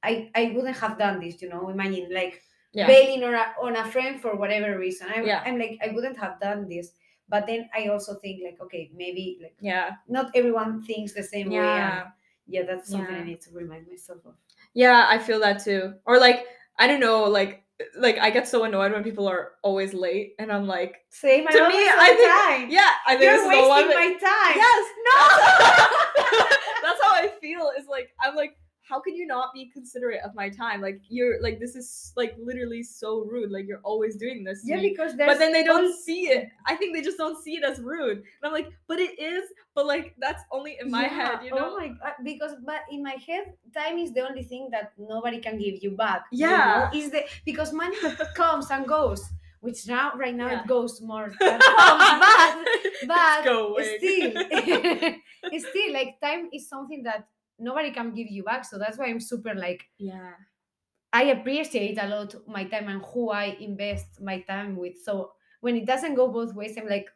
I 0.04 0.30
I 0.36 0.54
wouldn't 0.56 0.78
have 0.78 0.98
done 0.98 1.20
this, 1.20 1.42
you 1.42 1.50
know. 1.50 1.70
Imagine 1.70 2.14
like 2.14 2.42
yeah 2.74 2.88
bailing 2.88 3.24
on 3.24 3.34
a 3.34 3.46
on 3.62 3.76
a 3.76 3.86
friend 3.86 4.20
for 4.22 4.36
whatever 4.36 4.78
reason. 4.78 5.08
I'm 5.14 5.26
Yeah. 5.26 5.42
I'm 5.46 5.58
like 5.60 5.80
I 5.84 5.90
wouldn't 5.94 6.18
have 6.18 6.40
done 6.40 6.68
this. 6.70 6.92
But 7.30 7.48
then 7.48 7.70
I 7.76 7.88
also 7.88 8.16
think 8.16 8.42
like, 8.44 8.60
okay, 8.62 8.92
maybe 8.96 9.40
like 9.42 9.56
yeah 9.62 9.92
not 10.08 10.32
everyone 10.36 10.84
thinks 10.84 11.14
the 11.14 11.24
same 11.24 11.50
way. 11.50 11.58
And 11.58 11.66
yeah 11.66 12.08
yeah, 12.46 12.64
that's 12.68 12.90
something 12.92 13.16
I 13.16 13.24
need 13.24 13.40
to 13.48 13.52
remind 13.56 13.88
myself 13.88 14.20
of. 14.26 14.34
yeah 14.74 15.06
i 15.08 15.18
feel 15.18 15.40
that 15.40 15.64
too 15.64 15.94
or 16.06 16.20
like 16.20 16.44
i 16.78 16.88
don't 16.88 17.00
know 17.00 17.24
like 17.24 17.64
like 17.98 18.18
i 18.20 18.30
get 18.30 18.48
so 18.48 18.66
annoyed 18.66 18.92
when 18.92 19.02
people 19.04 19.28
are 19.30 19.52
always 19.64 19.94
late 19.94 20.36
and 20.40 20.52
i'm 20.52 20.68
like 20.68 20.94
Same. 21.10 21.48
To 21.48 21.62
me, 21.72 21.80
I 21.88 22.10
think- 22.20 22.34
time. 22.50 22.70
yeah 22.70 22.92
i 23.08 23.16
think 23.16 23.24
You're 23.32 23.40
this 23.40 23.48
is 23.48 23.64
the 23.64 23.70
one 23.70 23.88
wasting 23.88 24.02
my 24.04 24.12
time. 24.20 24.56
Yes, 24.60 24.84
no. 25.08 25.18
That's 26.84 27.02
how 27.02 27.14
I 27.16 27.32
feel. 27.40 27.72
Is 27.80 27.88
like 27.88 28.10
I'm 28.22 28.36
like, 28.36 28.58
how 28.88 29.00
can 29.00 29.16
you 29.16 29.26
not 29.26 29.54
be 29.54 29.70
considerate 29.72 30.20
of 30.26 30.36
my 30.36 30.50
time? 30.50 30.82
Like 30.82 31.00
you're 31.08 31.42
like 31.42 31.60
this 31.60 31.76
is 31.76 32.12
like 32.18 32.36
literally 32.38 32.84
so 32.84 33.24
rude. 33.26 33.50
Like 33.52 33.66
you're 33.68 33.80
always 33.84 34.16
doing 34.18 34.44
this. 34.44 34.62
Yeah, 34.66 34.78
me. 34.78 34.90
because 34.90 35.16
there's 35.16 35.32
but 35.32 35.40
then 35.40 35.54
they 35.54 35.64
don't 35.64 35.94
see 36.04 36.28
it. 36.28 36.50
I 36.68 36.76
think 36.76 36.94
they 36.96 37.02
just 37.02 37.18
don't 37.18 37.42
see 37.42 37.56
it 37.56 37.64
as 37.64 37.80
rude. 37.80 38.18
And 38.18 38.44
I'm 38.44 38.52
like, 38.52 38.70
but 38.88 39.00
it 39.00 39.18
is. 39.20 39.46
But 39.74 39.86
like 39.88 40.16
that's 40.20 40.44
only 40.52 40.78
in 40.82 40.92
my 40.92 41.04
head, 41.04 41.40
you 41.44 41.52
oh 41.54 41.56
know? 41.58 41.70
Oh 41.72 41.78
my 41.78 41.88
god! 41.88 41.98
Uh, 42.06 42.12
because 42.24 42.54
but 42.66 42.82
in 42.92 43.02
my 43.02 43.16
head, 43.26 43.54
time 43.74 43.98
is 43.98 44.12
the 44.14 44.22
only 44.28 44.44
thing 44.44 44.68
that 44.72 44.92
nobody 44.98 45.40
can 45.40 45.58
give 45.58 45.82
you 45.82 45.92
back. 45.92 46.26
you 46.32 46.48
Yeah. 46.48 46.90
know? 46.94 47.00
is 47.00 47.10
the 47.12 47.24
because 47.46 47.72
money 47.74 47.96
comes 48.36 48.70
and 48.70 48.86
goes, 48.86 49.24
which 49.62 49.88
now 49.88 50.12
right 50.16 50.36
now 50.36 50.50
Yeah. 50.52 50.62
it 50.62 50.68
goes 50.68 51.02
more 51.02 51.32
than 51.40 51.60
comes, 51.60 52.68
but 53.08 53.44
but 53.46 53.86
still, 53.98 54.34
still 55.72 55.94
like 55.94 56.20
time 56.22 56.50
is 56.54 56.68
something 56.70 57.04
that 57.04 57.28
nobody 57.64 57.92
can 57.92 58.14
give 58.14 58.28
you 58.28 58.44
back. 58.44 58.66
So 58.66 58.78
that's 58.78 58.98
why 58.98 59.08
I'm 59.08 59.20
super 59.20 59.54
like 59.56 59.86
yeah. 59.98 60.34
I 61.14 61.24
appreciate 61.26 61.98
a 62.02 62.08
lot 62.08 62.36
my 62.48 62.64
time 62.66 62.88
and 62.90 63.02
who 63.06 63.30
I 63.32 63.56
invest 63.60 64.22
my 64.22 64.42
time 64.42 64.76
with. 64.76 64.98
So 65.04 65.34
when 65.62 65.76
it 65.78 65.86
doesn't 65.86 66.16
go 66.16 66.28
both 66.28 66.54
ways, 66.56 66.76
I'm 66.78 66.88
like, 66.88 67.08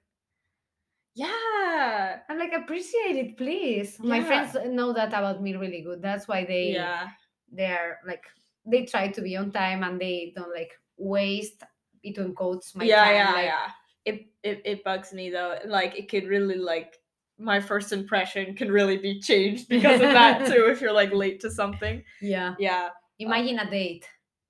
yeah. 1.16 2.20
I'm 2.30 2.38
like, 2.38 2.54
appreciate 2.54 3.16
it, 3.16 3.38
please. 3.38 4.00
My 4.00 4.24
friends 4.24 4.56
know 4.68 4.94
that 4.94 5.10
about 5.10 5.42
me 5.42 5.56
really 5.56 5.82
good. 5.82 6.02
That's 6.02 6.28
why 6.28 6.46
they 6.46 6.72
Yeah. 6.72 7.10
they're 7.52 8.00
like 8.06 8.24
they 8.66 8.86
try 8.86 9.08
to 9.10 9.22
be 9.22 9.36
on 9.38 9.52
time 9.52 9.84
and 9.84 10.00
they 10.00 10.34
don't 10.36 10.54
like 10.54 10.72
waste 10.98 11.64
between 12.04 12.36
quotes 12.36 12.76
my 12.76 12.84
yeah, 12.84 13.06
time. 13.06 13.16
yeah, 13.16 13.32
like, 13.32 13.46
yeah. 13.46 13.68
It, 14.06 14.28
it 14.44 14.62
it 14.66 14.84
bugs 14.84 15.12
me 15.14 15.30
though. 15.30 15.58
Like 15.66 15.98
it 15.98 16.10
could 16.10 16.28
really 16.28 16.56
like 16.56 16.98
my 17.40 17.60
first 17.60 17.92
impression 17.92 18.56
can 18.56 18.72
really 18.72 18.98
be 18.98 19.20
changed 19.20 19.68
because 19.70 20.02
of 20.02 20.12
that 20.14 20.48
too 20.52 20.68
if 20.70 20.82
you're 20.82 20.94
like 20.94 21.14
late 21.14 21.40
to 21.42 21.52
something. 21.52 22.04
yeah. 22.22 22.56
Yeah. 22.60 22.90
Imagine 23.20 23.60
a 23.60 23.64
um, 23.64 23.70
date 23.72 24.08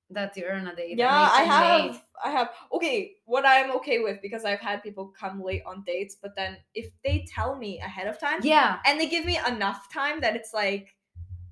that 0.10 0.36
you're 0.36 0.53
on 0.53 0.67
a 0.67 0.75
date. 0.75 0.98
Yeah, 0.98 1.29
I 1.32 1.44
have 1.44 1.91
late. 1.91 2.01
I 2.24 2.32
have 2.32 2.50
okay, 2.74 3.13
what 3.25 3.46
I'm 3.46 3.72
okay 3.77 4.00
with 4.00 4.22
because 4.22 4.46
I've 4.46 4.60
had 4.60 4.84
people 4.84 5.13
come 5.17 5.41
late 5.44 5.63
on 5.65 5.84
dates, 5.86 6.17
but 6.22 6.36
then 6.36 6.58
if 6.74 6.89
they 7.03 7.25
tell 7.34 7.56
me 7.56 7.79
ahead 7.79 8.08
of 8.08 8.20
time 8.20 8.39
Yeah. 8.41 8.79
and 8.86 9.00
they 9.00 9.08
give 9.08 9.25
me 9.25 9.39
enough 9.48 9.91
time 9.94 10.20
that 10.22 10.36
it's 10.36 10.53
like 10.53 10.96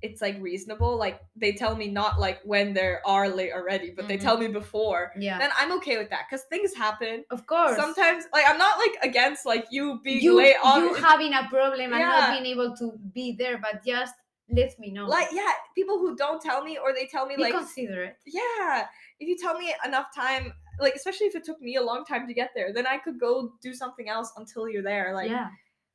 it's 0.06 0.20
like 0.26 0.36
reasonable, 0.40 0.92
like 1.06 1.16
they 1.42 1.52
tell 1.62 1.74
me 1.76 1.86
not 2.00 2.12
like 2.26 2.38
when 2.52 2.66
they 2.78 2.94
are 3.04 3.28
late 3.28 3.52
already, 3.58 3.90
but 3.96 4.04
they 4.08 4.16
Mhm. 4.18 4.26
tell 4.26 4.36
me 4.38 4.48
before, 4.48 5.12
Yeah. 5.18 5.38
then 5.42 5.50
I'm 5.58 5.72
okay 5.78 5.96
with 6.00 6.10
that 6.10 6.22
because 6.26 6.44
things 6.52 6.70
happen. 6.86 7.24
of 7.36 7.40
course. 7.46 7.76
Sometimes 7.84 8.20
like 8.32 8.46
I'm 8.50 8.58
not 8.66 8.78
like 8.84 8.96
against 9.10 9.40
like 9.52 9.66
you 9.76 9.84
being 10.02 10.22
you, 10.26 10.36
late 10.36 10.56
on 10.62 10.78
you 10.80 10.94
having 10.94 11.32
a 11.34 11.44
problem 11.56 11.88
and 11.92 12.00
Yeah. 12.00 12.08
not 12.18 12.24
being 12.34 12.46
able 12.54 12.70
to 12.80 12.86
be 13.18 13.26
there, 13.40 13.58
but 13.66 13.74
just 13.84 14.14
let 14.48 14.72
me 14.78 14.88
know. 14.96 15.06
like 15.16 15.28
yeah, 15.40 15.52
people 15.74 15.98
who 16.02 16.10
don't 16.24 16.40
tell 16.48 16.60
me 16.68 16.78
or 16.82 16.88
they 16.98 17.06
tell 17.14 17.26
me 17.26 17.34
be 17.36 17.42
like 17.46 17.52
considerate. 17.62 18.16
yeah, 18.40 18.86
if 19.20 19.26
you 19.30 19.36
tell 19.44 19.56
me 19.58 19.68
enough 19.84 20.08
time, 20.14 20.44
like 20.84 20.94
especially 20.94 21.26
if 21.26 21.34
it 21.34 21.44
took 21.48 21.60
me 21.60 21.72
a 21.76 21.82
long 21.90 22.04
time 22.04 22.24
to 22.28 22.34
get 22.40 22.50
there, 22.54 22.72
then 22.76 22.86
I 22.86 22.96
could 23.04 23.18
go 23.28 23.32
do 23.60 23.72
something 23.82 24.08
else 24.16 24.30
until 24.36 24.68
you're 24.68 24.82
there. 24.92 25.12
Like 25.20 25.30
yeah, 25.30 25.48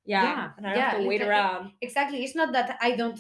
yeah. 0.06 0.24
yeah, 0.24 0.50
and 0.58 0.68
I 0.68 0.70
don't 0.74 0.82
have 0.84 1.02
to 1.02 1.08
wait 1.08 1.22
literally. 1.22 1.30
around. 1.40 1.72
Exactly. 1.88 2.20
It's 2.26 2.36
not 2.36 2.52
that 2.58 2.78
I 2.82 2.92
don't 3.02 3.20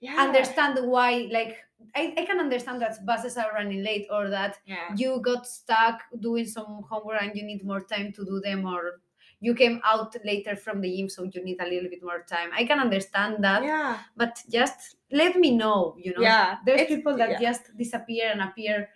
Yeah, 0.00 0.16
understand 0.16 0.78
why 0.86 1.28
like 1.30 1.58
I, 1.94 2.14
I 2.16 2.24
can 2.24 2.40
understand 2.40 2.80
that 2.82 3.04
buses 3.04 3.36
are 3.36 3.52
running 3.52 3.82
late 3.82 4.06
or 4.10 4.28
that 4.30 4.58
Yeah, 4.66 4.94
you 4.96 5.20
got 5.20 5.46
stuck 5.46 6.02
doing 6.20 6.46
some 6.46 6.84
homework 6.88 7.22
and 7.22 7.36
you 7.36 7.42
need 7.42 7.64
more 7.64 7.80
time 7.80 8.12
to 8.12 8.24
do 8.24 8.40
them 8.40 8.64
or 8.66 9.00
you 9.40 9.54
came 9.54 9.80
out 9.84 10.14
later 10.24 10.54
from 10.54 10.80
the 10.80 10.96
gym 10.96 11.08
so 11.08 11.24
you 11.24 11.42
need 11.42 11.60
a 11.60 11.64
little 11.64 11.88
bit 11.88 12.02
more 12.02 12.22
time 12.28 12.50
i 12.52 12.64
can 12.64 12.78
understand 12.78 13.42
that 13.42 13.62
yeah, 13.62 13.98
but 14.16 14.42
just 14.50 14.96
let 15.10 15.36
me 15.36 15.50
know 15.56 15.96
you 15.98 16.12
know 16.14 16.20
yeah. 16.20 16.56
there's 16.66 16.82
it's- 16.82 16.96
people 16.96 17.16
that 17.16 17.30
yeah. 17.30 17.40
just 17.40 17.74
disappear 17.76 18.30
and 18.30 18.42
appear 18.42 18.88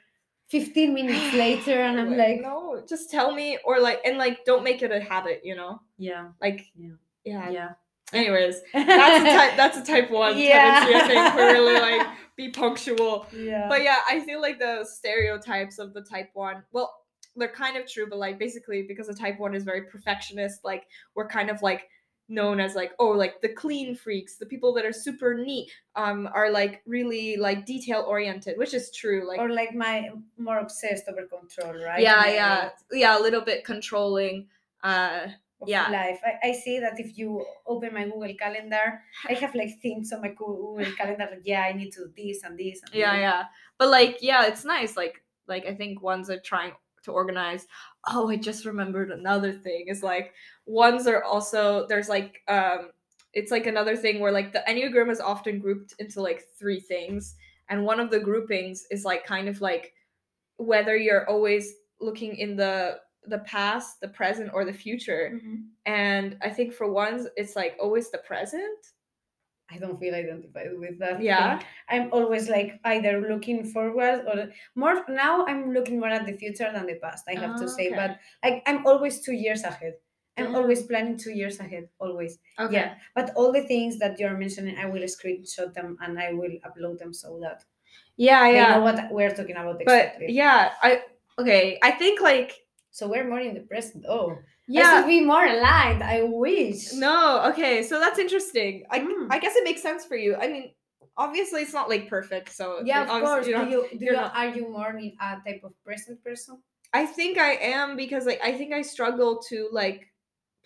15 0.49 0.92
minutes 0.92 1.34
later 1.44 1.82
and 1.82 1.99
i'm 1.99 2.16
like 2.16 2.40
no, 2.42 2.82
just 2.88 3.11
tell 3.11 3.34
me 3.34 3.58
or 3.64 3.80
like 3.80 4.00
and 4.04 4.18
like 4.18 4.44
don't 4.44 4.62
make 4.64 4.82
it 4.82 4.92
a 4.92 5.00
habit. 5.00 5.40
You 5.44 5.56
know, 5.56 5.80
yeah 5.96 6.28
like 6.40 6.66
Yeah. 6.76 6.96
yeah. 7.25 7.50
yeah 7.50 7.70
Anyways, 8.12 8.61
that's 8.73 9.25
a 9.25 9.37
type. 9.37 9.56
That's 9.56 9.76
a 9.78 9.84
type 9.84 10.11
one 10.11 10.38
Yeah. 10.38 10.80
tendency. 10.84 10.94
I 11.16 11.30
think 11.30 11.37
we're 11.37 11.52
really 11.52 11.80
like 11.80 12.06
be 12.37 12.50
punctual. 12.50 13.26
yeah 13.32 13.66
But 13.68 13.82
yeah, 13.82 13.99
I 14.08 14.20
feel 14.20 14.40
like 14.40 14.58
the 14.58 14.84
stereotypes 14.84 15.78
of 15.78 15.94
the 15.94 16.02
type 16.02 16.30
one, 16.34 16.62
well, 16.73 16.92
they're 17.37 17.49
kind 17.49 17.76
of 17.76 17.90
true, 17.90 18.06
but 18.08 18.18
like 18.18 18.38
basically 18.38 18.82
because 18.87 19.06
the 19.08 19.14
type 19.14 19.38
one 19.40 19.54
is 19.54 19.64
very 19.64 19.82
perfectionist, 19.82 20.64
like 20.64 20.84
we're 21.14 21.28
kind 21.28 21.50
of 21.50 21.62
like 21.62 21.88
known 22.30 22.58
as 22.58 22.75
like 22.75 22.92
oh 22.99 23.08
like 23.11 23.42
the 23.42 23.49
clean 23.50 23.94
freaks 23.94 24.37
the 24.38 24.46
people 24.46 24.73
that 24.73 24.87
are 24.87 24.94
super 24.94 25.34
neat 25.34 25.70
um 25.94 26.26
are 26.32 26.50
like 26.50 26.80
really 26.87 27.37
like 27.37 27.66
detail 27.66 28.02
oriented 28.08 28.56
which 28.56 28.73
is 28.73 28.90
true 28.92 29.28
like 29.28 29.38
or 29.38 29.50
like 29.50 29.75
my 29.75 30.08
more 30.38 30.58
obsessed 30.58 31.04
over 31.06 31.26
control 31.26 31.75
right 31.84 32.00
yeah 32.00 32.16
My- 32.16 32.32
yeah 32.32 32.70
yeah 32.92 33.18
a 33.18 33.20
little 33.20 33.42
bit 33.42 33.62
controlling 33.62 34.46
uh 34.82 35.26
Yeah. 35.68 35.88
life. 35.90 36.21
I, 36.25 36.49
I 36.49 36.52
see 36.52 36.78
that 36.80 36.99
if 36.99 37.16
you 37.18 37.44
open 37.66 37.94
my 37.94 38.04
Google 38.04 38.35
Calendar, 38.38 39.00
I 39.28 39.35
have 39.35 39.54
like 39.54 39.80
things 39.80 40.12
on 40.12 40.21
my 40.23 40.28
Google 40.28 40.78
Calendar. 40.97 41.28
like, 41.30 41.40
Yeah, 41.44 41.62
I 41.62 41.73
need 41.73 41.92
to 41.92 42.06
do 42.06 42.12
this 42.16 42.42
and 42.42 42.59
this. 42.59 42.80
And 42.83 42.94
yeah 42.94 43.12
this. 43.12 43.21
yeah 43.21 43.44
but 43.78 43.88
like 43.88 44.18
yeah 44.21 44.47
it's 44.47 44.64
nice 44.64 44.97
like 44.97 45.23
like 45.47 45.66
i 45.66 45.75
think 45.75 46.02
ones 46.02 46.30
are 46.30 46.40
trying 46.40 46.73
to 47.02 47.11
organize 47.12 47.66
oh 48.09 48.30
i 48.30 48.37
just 48.37 48.64
remembered 48.64 49.11
another 49.11 49.52
thing 49.52 49.87
is 49.88 50.02
like 50.02 50.33
ones 50.66 51.06
are 51.06 51.23
also 51.23 51.87
there's 51.88 52.09
like 52.09 52.40
um 52.49 52.90
it's 53.33 53.50
like 53.50 53.66
another 53.66 53.97
thing 53.97 54.21
where 54.21 54.33
like 54.33 54.52
the 54.52 54.62
enneagram 54.68 55.11
is 55.11 55.21
often 55.21 55.59
grouped 55.59 55.94
into 55.99 56.23
like 56.23 56.44
three 56.59 56.80
things 56.80 57.35
and 57.68 57.85
one 57.85 58.00
of 58.00 58.11
the 58.11 58.21
groupings 58.21 58.85
is 58.90 59.04
like 59.04 59.26
kind 59.26 59.49
of 59.49 59.61
like 59.61 59.92
whether 60.56 60.97
you're 60.97 61.28
always 61.28 61.75
looking 62.00 62.37
in 62.37 62.56
the 62.56 62.97
the 63.26 63.38
past 63.40 64.00
the 64.00 64.09
present 64.09 64.50
or 64.54 64.64
the 64.64 64.73
future 64.73 65.25
Mhm. 65.35 65.57
and 65.87 66.37
i 66.43 66.50
think 66.50 66.73
for 66.73 66.87
ones, 66.90 67.26
it's 67.37 67.54
like 67.57 67.75
always 67.81 68.11
the 68.11 68.19
present 68.19 68.78
I 69.75 69.78
don't 69.78 69.99
feel 69.99 70.14
identified 70.14 70.69
with 70.78 70.99
that. 70.99 71.23
Yeah. 71.23 71.59
thing. 71.59 71.66
I'm 71.88 72.07
always 72.12 72.50
like 72.50 72.78
either 72.85 73.19
looking 73.33 73.64
forward 73.64 74.19
or 74.28 74.52
more 74.75 75.02
now 75.09 75.47
I'm 75.47 75.73
looking 75.73 75.99
more 75.99 76.11
at 76.11 76.26
the 76.26 76.37
future 76.37 76.71
than 76.71 76.85
the 76.87 76.97
past, 76.97 77.25
I 77.26 77.35
have 77.40 77.57
to 77.62 77.66
say. 77.66 77.87
Okay. 77.88 77.97
But 77.97 78.11
like 78.45 78.62
I'm 78.69 78.87
always 78.87 79.21
two 79.25 79.33
years 79.33 79.62
ahead. 79.64 79.95
I'm 80.37 80.47
Damn. 80.52 80.57
always 80.57 80.83
planning 80.83 81.16
two 81.16 81.33
years 81.33 81.61
ahead, 81.61 81.88
always. 81.99 82.38
okay 82.61 82.75
Yeah. 82.76 82.95
But 83.16 83.33
all 83.37 83.52
the 83.52 83.62
things 83.73 83.99
that 84.00 84.19
you're 84.21 84.37
mentioning, 84.37 84.76
I 84.76 84.85
will 84.85 85.02
screenshot 85.16 85.73
them 85.73 85.97
and 86.02 86.19
I 86.21 86.35
will 86.35 86.57
upload 86.69 86.99
them 86.99 87.12
so 87.14 87.40
that 87.40 87.64
yeah 88.16 88.47
yeah 88.49 88.75
know 88.75 88.83
what 88.83 88.99
we're 89.11 89.35
talking 89.35 89.57
about 89.57 89.78
but 89.78 89.83
exactly. 89.83 90.31
yeah 90.33 90.73
i 90.83 91.02
okay 91.38 91.78
i 91.83 91.90
think 91.90 92.21
like 92.21 92.52
So 92.97 93.09
we're 93.13 93.29
more 93.29 93.41
in 93.49 93.55
the 93.59 93.65
present. 93.73 94.05
Oh, 94.09 94.31
I 94.31 94.37
yeah 94.79 94.91
should 95.01 95.09
be 95.09 95.21
more 95.33 95.45
aligned. 95.45 96.03
I 96.17 96.19
wish. 96.45 96.93
no 96.95 97.19
okay 97.51 97.75
so 97.89 97.95
that's 98.03 98.19
interesting 98.27 98.73
i 98.95 98.99
Mm. 99.01 99.27
i 99.35 99.37
guess 99.43 99.55
it 99.61 99.65
makes 99.69 99.83
sense 99.89 100.03
for 100.11 100.17
you 100.25 100.31
i 100.45 100.47
mean 100.53 100.67
obviously 101.25 101.61
it's 101.65 101.77
not 101.81 101.89
like 101.93 102.05
perfect 102.17 102.49
so 102.61 102.67
Yeah, 102.91 103.01
like, 103.01 103.11
of 103.15 103.21
course. 103.27 103.47
you 103.47 103.55
Do 103.59 103.65
you, 103.75 103.81
do 103.99 104.05
you're 104.05 104.15
you, 104.17 104.21
not- 104.23 104.33
are 104.41 104.51
you 104.57 104.63
more 104.79 104.91
in 104.97 105.13
a 105.21 105.31
type 105.47 105.63
of 105.69 105.73
present 105.87 106.17
person? 106.27 106.55
i 107.01 107.03
think 107.19 107.33
i 107.51 107.53
am 107.77 107.89
because 108.05 108.25
like 108.31 108.41
i 108.51 108.53
think 108.59 108.71
i 108.73 108.83
struggle 108.95 109.33
to 109.51 109.57
like 109.81 110.01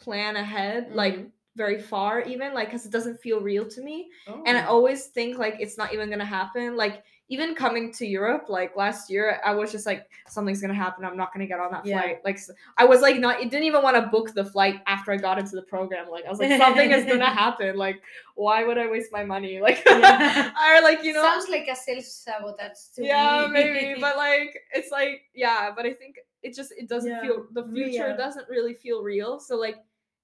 plan 0.05 0.33
ahead 0.45 0.81
like 1.03 1.17
Mhm. 1.19 1.31
very 1.65 1.81
far 1.93 2.13
even 2.33 2.49
like 2.59 2.69
because 2.69 2.85
it 2.89 2.93
doesn't 2.97 3.19
feel 3.27 3.41
real 3.51 3.67
to 3.75 3.81
me 3.89 3.97
Oh. 4.31 4.43
and 4.47 4.55
I 4.61 4.65
always 4.75 5.01
think 5.17 5.31
like 5.45 5.57
it's 5.65 5.77
not 5.81 5.91
even 5.95 6.07
gonna 6.13 6.33
happen. 6.41 6.67
Like 6.85 6.97
even 7.31 7.55
coming 7.55 7.93
to 7.93 8.07
Europe, 8.07 8.47
like 8.49 8.75
last 8.75 9.11
year, 9.11 9.39
I 9.45 9.55
was 9.55 9.71
just 9.71 9.85
like 9.85 10.09
something's 10.29 10.63
gonna 10.63 10.73
happen. 10.73 11.05
I'm 11.05 11.17
not 11.17 11.33
gonna 11.33 11.47
get 11.47 11.61
on 11.61 11.71
that 11.73 11.85
Yeah. 11.85 12.01
flight. 12.01 12.19
Like 12.25 12.39
I 12.79 12.85
was 12.87 13.03
like 13.03 13.19
not, 13.19 13.41
it 13.43 13.51
didn't 13.51 13.65
even 13.65 13.83
want 13.83 13.97
to 13.97 14.03
book 14.11 14.33
the 14.35 14.45
flight 14.47 14.81
after 14.87 15.13
I 15.13 15.19
got 15.19 15.39
into 15.39 15.55
the 15.57 15.63
program. 15.63 16.09
Like 16.11 16.25
I 16.25 16.31
was 16.31 16.39
like 16.39 16.57
something 16.59 16.91
is 16.91 17.05
gonna 17.05 17.27
happen. 17.45 17.77
Like 17.77 18.01
why 18.35 18.65
would 18.65 18.79
I 18.79 18.89
waste 18.91 19.13
my 19.13 19.25
money? 19.25 19.61
Like 19.69 19.83
Yeah. 19.87 20.53
or 20.79 20.83
like 20.83 21.05
you 21.05 21.13
know. 21.13 21.23
sounds 21.23 21.49
like 21.51 21.69
a 21.69 21.77
self 21.77 22.05
sabotage 22.05 22.79
to 22.97 23.05
yeah, 23.05 23.45
me. 23.47 23.53
maybe, 23.53 24.01
but 24.01 24.17
like 24.17 24.59
it's 24.73 24.91
like 24.91 25.23
yeah, 25.35 25.71
but 25.77 25.85
I 25.85 25.93
think 25.93 26.17
it 26.43 26.55
just 26.55 26.73
it 26.79 26.89
doesn't 26.89 27.11
Yeah, 27.11 27.21
feel 27.21 27.47
the 27.53 27.65
future 27.65 28.07
real. 28.09 28.17
doesn't 28.17 28.49
really 28.49 28.73
feel 28.75 29.03
real. 29.03 29.39
So 29.41 29.57
like, 29.57 29.77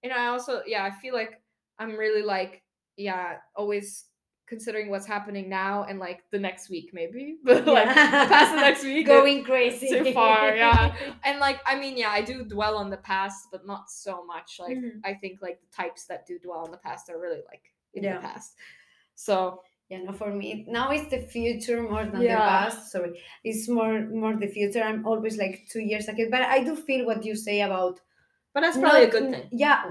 and 0.03 0.13
I 0.13 0.27
also 0.29 0.63
yeah, 0.67 0.85
I 0.85 0.91
feel 0.91 1.13
like 1.13 1.41
I'm 1.79 1.97
really 1.97 2.23
like 2.23 2.63
yeah, 2.97 3.39
always 3.57 4.07
considering 4.47 4.91
what's 4.91 5.07
happening 5.07 5.49
now 5.49 5.85
and 5.85 5.99
like 5.99 6.23
the 6.31 6.39
next 6.39 6.69
week 6.71 6.91
maybe, 6.93 7.37
but 7.45 7.67
like 7.67 7.87
past 7.87 8.53
the 8.55 8.61
next 8.61 8.83
week. 8.85 9.07
going 9.17 9.45
crazy 9.45 9.89
too 9.89 10.13
far, 10.13 10.55
yeah. 10.57 10.95
and 11.25 11.39
like 11.41 11.61
I 11.67 11.79
mean 11.79 11.97
yeah, 11.97 12.11
I 12.11 12.23
do 12.23 12.45
dwell 12.45 12.77
on 12.77 12.91
the 12.91 12.99
past, 12.99 13.49
but 13.53 13.67
not 13.67 13.91
so 13.91 14.25
much. 14.27 14.59
Like 14.61 14.77
Mhm. 14.77 15.01
I 15.05 15.15
think 15.15 15.41
like 15.43 15.61
the 15.61 15.71
types 15.75 16.05
that 16.07 16.27
do 16.27 16.39
dwell 16.39 16.61
on 16.67 16.71
the 16.71 16.77
past 16.79 17.09
are 17.11 17.19
really 17.21 17.43
like 17.53 17.65
in 17.95 18.05
Yeah. 18.05 18.17
the 18.17 18.21
past. 18.29 18.55
So 19.15 19.63
yeah 19.91 19.99
no 20.03 20.13
for 20.13 20.31
me 20.33 20.65
now 20.67 20.91
it's 20.91 21.11
the 21.11 21.21
future 21.21 21.83
more 21.83 22.07
than 22.07 22.23
Yeah. 22.23 22.37
the 22.37 22.41
past 22.41 22.91
sorry 22.91 23.21
it's 23.45 23.69
more 23.69 24.01
more 24.23 24.35
the 24.35 24.47
future 24.47 24.83
i'm 24.83 25.07
always 25.07 25.37
like 25.37 25.67
two 25.69 25.81
years 25.91 26.09
ahead 26.09 26.29
but 26.31 26.41
i 26.41 26.65
do 26.65 26.75
feel 26.75 27.05
what 27.05 27.23
you 27.23 27.37
say 27.37 27.61
about 27.61 28.01
but 28.55 28.61
that's 28.63 28.79
probably 28.79 29.05
a 29.05 29.11
good 29.11 29.31
thing. 29.31 29.49
yeah 29.53 29.85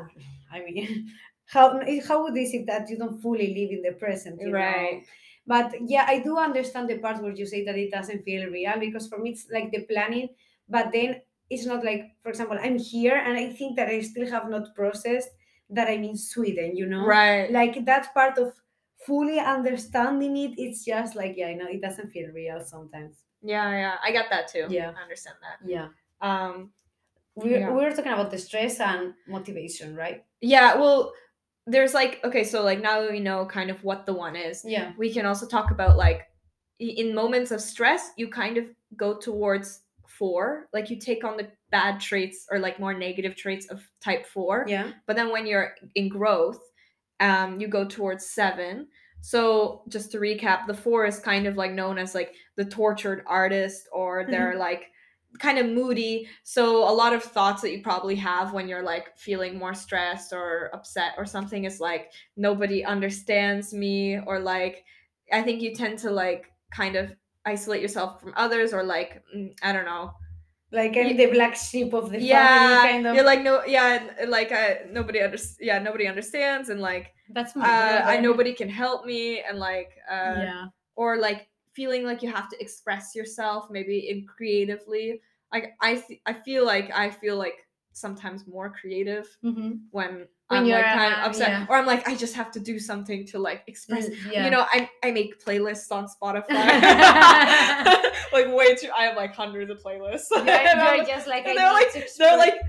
i 0.51 0.61
mean 0.65 1.11
how 1.45 1.73
would 1.73 1.87
how 2.07 2.27
is 2.27 2.53
it 2.53 2.65
that 2.67 2.89
you 2.89 2.97
don't 2.97 3.21
fully 3.21 3.49
live 3.53 3.71
in 3.71 3.81
the 3.81 3.91
present 3.99 4.39
you 4.41 4.47
know? 4.47 4.53
Right. 4.57 5.03
but 5.45 5.73
yeah 5.87 6.05
i 6.07 6.19
do 6.19 6.37
understand 6.37 6.89
the 6.89 6.97
part 6.99 7.21
where 7.21 7.33
you 7.33 7.45
say 7.45 7.63
that 7.65 7.77
it 7.77 7.91
doesn't 7.91 8.23
feel 8.23 8.49
real 8.49 8.79
because 8.79 9.07
for 9.07 9.17
me 9.19 9.31
it's 9.31 9.47
like 9.51 9.71
the 9.71 9.81
planning 9.91 10.29
but 10.69 10.91
then 10.93 11.21
it's 11.49 11.65
not 11.65 11.83
like 11.83 12.11
for 12.23 12.29
example 12.29 12.57
i'm 12.61 12.77
here 12.77 13.15
and 13.17 13.37
i 13.37 13.51
think 13.51 13.75
that 13.75 13.89
i 13.89 13.99
still 14.01 14.27
have 14.29 14.49
not 14.49 14.73
processed 14.75 15.29
that 15.69 15.87
i'm 15.89 16.03
in 16.03 16.15
sweden 16.17 16.75
you 16.77 16.85
know 16.85 17.05
Right. 17.05 17.51
like 17.51 17.83
that 17.85 18.13
part 18.13 18.37
of 18.37 18.53
fully 19.05 19.37
understanding 19.39 20.37
it 20.37 20.53
it's 20.57 20.85
just 20.85 21.15
like 21.15 21.33
yeah 21.35 21.47
i 21.47 21.53
know 21.53 21.67
it 21.67 21.81
doesn't 21.81 22.09
feel 22.11 22.29
real 22.33 22.63
sometimes 22.63 23.15
Yeah, 23.43 23.69
yeah. 23.71 23.95
I 24.01 24.11
get 24.17 24.27
that 24.31 24.47
too. 24.47 24.65
Yeah. 24.69 24.91
I 24.97 25.01
understand 25.03 25.35
that. 25.43 25.57
yeah 25.67 25.87
Um 26.21 26.71
we, 27.35 27.51
Yeah. 27.51 27.71
we 27.73 27.83
were 27.83 27.91
talking 27.91 28.13
about 28.13 28.31
the 28.31 28.37
stress 28.37 28.79
and 28.79 29.13
motivation 29.27 29.95
right 30.03 30.23
yeah, 30.39 30.75
well 30.81 31.11
there's 31.67 31.93
like 31.93 32.19
okay, 32.23 32.43
so 32.43 32.63
like 32.63 32.81
now 32.81 33.01
that 33.01 33.11
we 33.11 33.19
know 33.19 33.45
kind 33.45 33.69
of 33.69 33.83
what 33.83 34.05
the 34.05 34.13
one 34.13 34.35
is, 34.35 34.63
yeah 34.65 34.93
we 34.97 35.13
can 35.13 35.25
also 35.25 35.47
talk 35.47 35.71
about 35.71 35.97
like 35.97 36.27
in 36.79 37.13
moments 37.15 37.51
of 37.51 37.61
stress, 37.61 38.11
you 38.17 38.27
kind 38.27 38.57
of 38.57 38.65
go 38.97 39.17
towards 39.17 39.81
four. 40.07 40.67
Like 40.73 40.89
you 40.89 40.99
take 40.99 41.23
on 41.23 41.37
the 41.37 41.47
bad 41.71 41.99
traits 41.99 42.45
or 42.51 42.59
like 42.59 42.79
more 42.79 42.93
negative 42.93 43.35
traits 43.35 43.67
of 43.67 43.81
type 44.01 44.25
four. 44.25 44.65
Yeah. 44.67 44.91
But 45.07 45.15
then 45.15 45.31
when 45.31 45.45
you're 45.45 45.75
in 45.95 46.09
growth, 46.09 46.59
um, 47.19 47.59
you 47.59 47.67
go 47.67 47.85
towards 47.85 48.25
seven. 48.25 48.87
So 49.21 49.83
just 49.87 50.11
to 50.11 50.19
recap, 50.19 50.67
the 50.67 50.73
four 50.73 51.05
is 51.05 51.19
kind 51.19 51.47
of 51.47 51.55
like 51.55 51.71
known 51.71 51.97
as 51.97 52.13
like 52.13 52.33
the 52.57 52.65
tortured 52.65 53.23
artist, 53.25 53.87
or 53.93 54.25
they're 54.29 54.57
like 54.57 54.91
kind 55.39 55.57
of 55.57 55.65
moody. 55.67 56.27
So 56.43 56.87
a 56.87 56.93
lot 56.93 57.13
of 57.13 57.23
thoughts 57.23 57.61
that 57.61 57.71
you 57.71 57.81
probably 57.81 58.15
have 58.15 58.53
when 58.53 58.67
you're 58.67 58.83
like 58.83 59.17
feeling 59.17 59.57
more 59.57 59.73
stressed 59.73 60.33
or 60.33 60.69
upset 60.73 61.13
or 61.17 61.25
something 61.25 61.65
is 61.65 61.79
like 61.79 62.11
nobody 62.37 62.83
understands 62.85 63.73
me, 63.73 64.19
or 64.19 64.39
like 64.39 64.83
I 65.31 65.41
think 65.41 65.61
you 65.61 65.73
tend 65.73 65.99
to 65.99 66.11
like 66.11 66.51
kind 66.71 66.95
of 66.95 67.13
isolate 67.45 67.81
yourself 67.81 68.21
from 68.21 68.33
others, 68.35 68.73
or 68.73 68.83
like 68.83 69.21
mm, 69.35 69.51
I 69.63 69.73
don't 69.73 69.85
know, 69.85 70.11
Like 70.71 70.97
I'm 70.97 71.07
Ye- 71.07 71.17
the 71.17 71.27
black 71.27 71.55
sheep 71.55 71.93
of 71.93 72.09
the 72.09 72.19
yeah, 72.21 72.47
family, 72.47 72.91
kind 72.91 73.07
of. 73.07 73.15
you're 73.15 73.25
like 73.25 73.41
no, 73.41 73.63
yeah, 73.65 74.07
like 74.27 74.51
uh, 74.51 74.75
nobody 74.91 75.21
under, 75.21 75.37
yeah, 75.59 75.79
nobody 75.79 76.07
understands, 76.07 76.69
and 76.69 76.79
like 76.81 77.13
That's 77.29 77.55
my 77.55 77.63
uh, 77.63 78.01
I 78.05 78.17
nobody 78.19 78.53
can 78.53 78.69
help 78.69 79.05
me, 79.05 79.41
and 79.41 79.59
like 79.59 79.91
uh, 80.09 80.35
yeah. 80.37 80.65
or 80.95 81.17
like 81.17 81.47
feeling 81.73 82.03
like 82.05 82.21
you 82.23 82.31
have 82.31 82.49
to 82.49 82.61
express 82.61 83.15
yourself 83.15 83.67
maybe 83.69 84.09
in 84.09 84.25
creatively. 84.25 85.21
Like 85.51 85.73
I, 85.81 85.95
th- 85.95 86.21
I 86.25 86.33
feel 86.33 86.65
like 86.65 86.91
I 86.95 87.09
feel 87.09 87.37
like 87.37 87.67
sometimes 87.95 88.47
more 88.47 88.71
creative 88.71 89.27
Mhm. 89.43 89.81
when, 89.91 90.27
When 90.47 90.63
I'm 90.63 90.67
like 90.67 90.83
kind 90.83 91.13
of 91.13 91.19
upset, 91.29 91.49
yeah. 91.49 91.65
or 91.69 91.75
I'm 91.77 91.85
like 91.85 92.07
I 92.07 92.15
just 92.15 92.33
have 92.35 92.51
to 92.53 92.59
do 92.59 92.79
something 92.79 93.25
to 93.27 93.37
like 93.39 93.63
express. 93.67 94.09
Yeah. 94.31 94.45
You 94.45 94.51
know, 94.51 94.65
I 94.71 94.89
I 95.03 95.11
make 95.11 95.43
playlists 95.45 95.91
on 95.91 96.07
Spotify. 96.07 96.49
like 98.33 98.47
way 98.51 98.75
too. 98.75 98.89
I 98.97 99.03
have 99.05 99.15
like 99.15 99.35
hundreds 99.35 99.69
of 99.71 99.81
playlists. 99.83 100.25
you're, 100.31 100.43
you're 100.43 101.05
just 101.15 101.27
like 101.27 101.45
and 101.47 101.57
I 101.59 101.61
they're 101.61 101.73
like 101.73 102.09
they're 102.17 102.37
like 102.37 102.55
mm, 102.55 102.67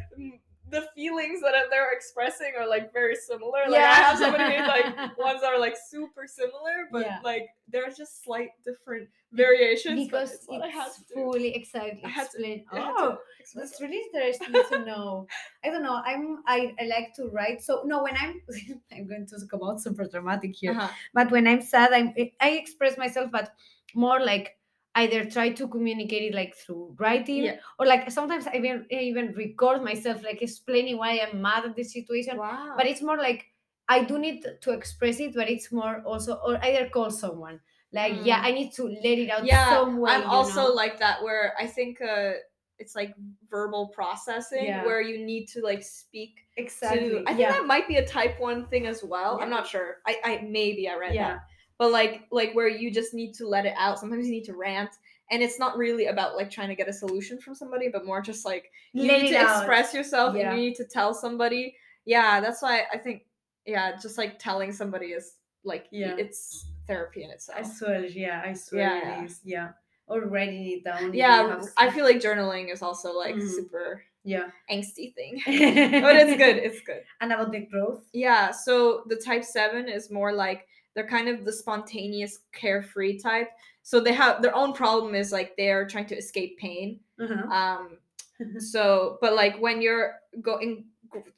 the 0.74 0.82
feelings 0.94 1.40
that 1.40 1.54
they're 1.70 1.92
expressing 1.92 2.52
are 2.58 2.68
like 2.68 2.92
very 2.92 3.16
similar. 3.28 3.60
Like 3.68 3.80
I 3.80 3.94
have 4.06 4.18
so 4.18 4.30
many 4.32 4.58
like 4.74 4.86
ones 5.28 5.40
that 5.42 5.50
are 5.54 5.58
like 5.66 5.76
super 5.92 6.24
similar, 6.26 6.76
but 6.92 7.02
Yeah. 7.06 7.18
like 7.30 7.46
there's 7.72 7.96
just 7.96 8.12
slight 8.24 8.50
different 8.64 9.08
variations. 9.32 10.04
because 10.04 10.32
it's 10.34 10.46
what 10.46 10.62
I 10.62 10.68
had 10.68 10.88
it's 10.88 11.12
fully 11.12 11.54
exactly 11.54 12.02
I 12.04 12.08
had 12.08 12.28
to- 12.30 12.38
explain. 12.38 12.64
I 12.72 12.76
had 12.86 12.96
to 12.96 13.00
Oh, 13.04 13.18
that's 13.54 13.80
really 13.80 14.00
interesting 14.06 14.52
to 14.70 14.84
know. 14.84 15.26
I 15.64 15.70
don't 15.70 15.82
know. 15.82 16.00
I'm 16.04 16.42
I, 16.46 16.58
I 16.80 16.84
like 16.86 17.08
to 17.18 17.24
write. 17.36 17.62
So 17.62 17.82
no, 17.84 18.02
when 18.02 18.16
I'm 18.16 18.40
I'm 18.92 19.06
going 19.06 19.26
to 19.30 19.36
come 19.50 19.62
out 19.66 19.80
super 19.80 20.04
dramatic 20.14 20.52
here. 20.56 20.72
Uh-huh. 20.72 20.88
But 21.12 21.30
when 21.30 21.46
I'm 21.46 21.62
sad, 21.62 21.92
I'm 21.92 22.14
I 22.40 22.50
express 22.62 22.96
myself, 22.98 23.30
but 23.30 23.52
more 23.94 24.20
like 24.20 24.56
either 24.96 25.24
try 25.24 25.50
to 25.50 25.66
communicate 25.68 26.22
it 26.32 26.34
like 26.34 26.54
through 26.54 26.94
writing 26.98 27.44
Yeah. 27.44 27.56
or 27.78 27.86
like 27.86 28.10
sometimes 28.10 28.46
I 28.46 28.54
even 28.56 28.86
I 28.92 28.96
even 28.96 29.32
record 29.34 29.82
myself 29.82 30.22
like 30.22 30.40
explaining 30.42 30.98
why 30.98 31.18
I'm 31.18 31.42
mad 31.42 31.64
at 31.64 31.74
the 31.76 31.84
situation. 31.84 32.36
Wow. 32.36 32.74
But 32.76 32.86
it's 32.86 33.02
more 33.02 33.18
like 33.18 33.46
I 33.88 34.04
do 34.04 34.18
need 34.18 34.44
to 34.62 34.70
express 34.72 35.20
it, 35.20 35.34
but 35.34 35.48
it's 35.50 35.70
more 35.72 36.02
also 36.06 36.34
or 36.46 36.58
either 36.64 36.88
call 36.88 37.10
someone. 37.10 37.60
Like 37.92 38.14
yeah, 38.24 38.40
Mm. 38.42 38.46
I 38.46 38.50
need 38.52 38.72
to 38.74 38.84
let 38.84 39.18
it 39.18 39.30
out 39.30 39.44
yeah, 39.44 39.70
some 39.70 39.98
way. 39.98 40.10
I'm 40.12 40.24
also 40.24 40.68
know? 40.68 40.74
like 40.74 40.98
that 40.98 41.22
where 41.22 41.54
I 41.58 41.66
think 41.66 42.00
uh 42.00 42.32
it's 42.78 42.94
like 42.96 43.14
verbal 43.48 43.88
processing 43.88 44.64
Yeah. 44.66 44.84
where 44.84 45.00
you 45.00 45.24
need 45.24 45.46
to 45.54 45.60
like 45.60 45.82
speak 45.82 46.38
exactly. 46.56 47.10
to 47.10 47.22
I 47.22 47.34
think 47.34 47.38
yeah. 47.40 47.52
that 47.52 47.66
might 47.66 47.86
be 47.86 47.96
a 47.96 48.06
type 48.06 48.40
one 48.40 48.66
thing 48.66 48.86
as 48.86 49.04
well. 49.04 49.38
I'm 49.40 49.50
not 49.50 49.66
sure. 49.66 49.98
I, 50.06 50.18
I 50.24 50.30
maybe 50.42 50.88
I 50.88 50.96
read 50.96 51.14
Yeah. 51.14 51.28
that. 51.34 51.40
But 51.78 51.90
like 51.92 52.22
like 52.30 52.54
where 52.54 52.68
you 52.68 52.90
just 52.90 53.14
need 53.14 53.34
to 53.34 53.46
let 53.48 53.66
it 53.66 53.74
out. 53.76 53.98
Sometimes 53.98 54.26
you 54.26 54.32
need 54.32 54.44
to 54.44 54.54
rant. 54.56 54.90
And 55.30 55.42
it's 55.42 55.58
not 55.58 55.78
really 55.78 56.06
about 56.06 56.36
like 56.36 56.50
trying 56.50 56.68
to 56.68 56.74
get 56.74 56.86
a 56.88 56.92
solution 56.92 57.38
from 57.40 57.54
somebody, 57.54 57.88
but 57.88 58.04
more 58.04 58.20
just 58.20 58.44
like 58.44 58.70
you 58.92 59.08
Let 59.10 59.22
need 59.22 59.30
to 59.30 59.38
out. 59.38 59.56
express 59.58 59.94
yourself 59.94 60.36
Yeah. 60.36 60.50
and 60.50 60.58
you 60.58 60.66
need 60.68 60.76
to 60.76 60.84
tell 60.84 61.14
somebody. 61.14 61.74
Yeah, 62.04 62.40
that's 62.40 62.60
why 62.62 62.84
I 62.92 62.98
think 62.98 63.22
yeah, 63.66 63.96
just 64.00 64.18
like 64.18 64.38
telling 64.38 64.72
somebody 64.72 65.06
is 65.06 65.36
like 65.64 65.86
Yeah. 65.90 66.14
it's 66.18 66.66
therapy 66.86 67.24
in 67.24 67.30
itself. 67.30 67.58
I 67.58 67.62
swear, 67.62 68.04
yeah, 68.04 68.42
I 68.44 68.52
swear 68.52 68.82
Yeah. 68.98 69.22
it 69.22 69.24
is. 69.24 69.40
Yeah. 69.42 69.70
Or 70.06 70.20
writing 70.20 70.66
it 70.66 70.84
down. 70.84 71.14
yeah, 71.14 71.58
I 71.78 71.90
feel 71.90 72.04
like 72.04 72.16
journaling 72.20 72.70
is 72.70 72.82
also 72.82 73.12
like 73.16 73.34
Mhm. 73.36 73.48
super 73.48 74.04
yeah. 74.22 74.50
angsty 74.70 75.14
thing. 75.14 75.40
but 75.46 76.16
it's 76.16 76.36
good. 76.36 76.58
It's 76.58 76.80
good. 76.82 77.02
And 77.22 77.32
about 77.32 77.50
the 77.52 77.60
growth. 77.60 78.04
Yeah, 78.12 78.50
so 78.50 79.04
the 79.06 79.16
type 79.16 79.44
7 79.44 79.88
is 79.88 80.10
more 80.10 80.32
like 80.34 80.66
they're 80.94 81.06
kind 81.06 81.28
of 81.28 81.44
the 81.44 81.52
spontaneous 81.52 82.40
carefree 82.52 83.18
type. 83.18 83.50
So 83.82 84.00
they 84.00 84.12
have 84.12 84.40
their 84.42 84.54
own 84.54 84.72
problem 84.72 85.14
is 85.14 85.32
like 85.32 85.56
they're 85.56 85.86
trying 85.86 86.06
to 86.06 86.16
escape 86.16 86.58
pain. 86.58 87.00
Uh-huh. 87.20 87.52
Um 87.52 87.98
so 88.58 89.18
but 89.20 89.34
like 89.34 89.56
when 89.60 89.80
you're 89.82 90.16
going 90.40 90.84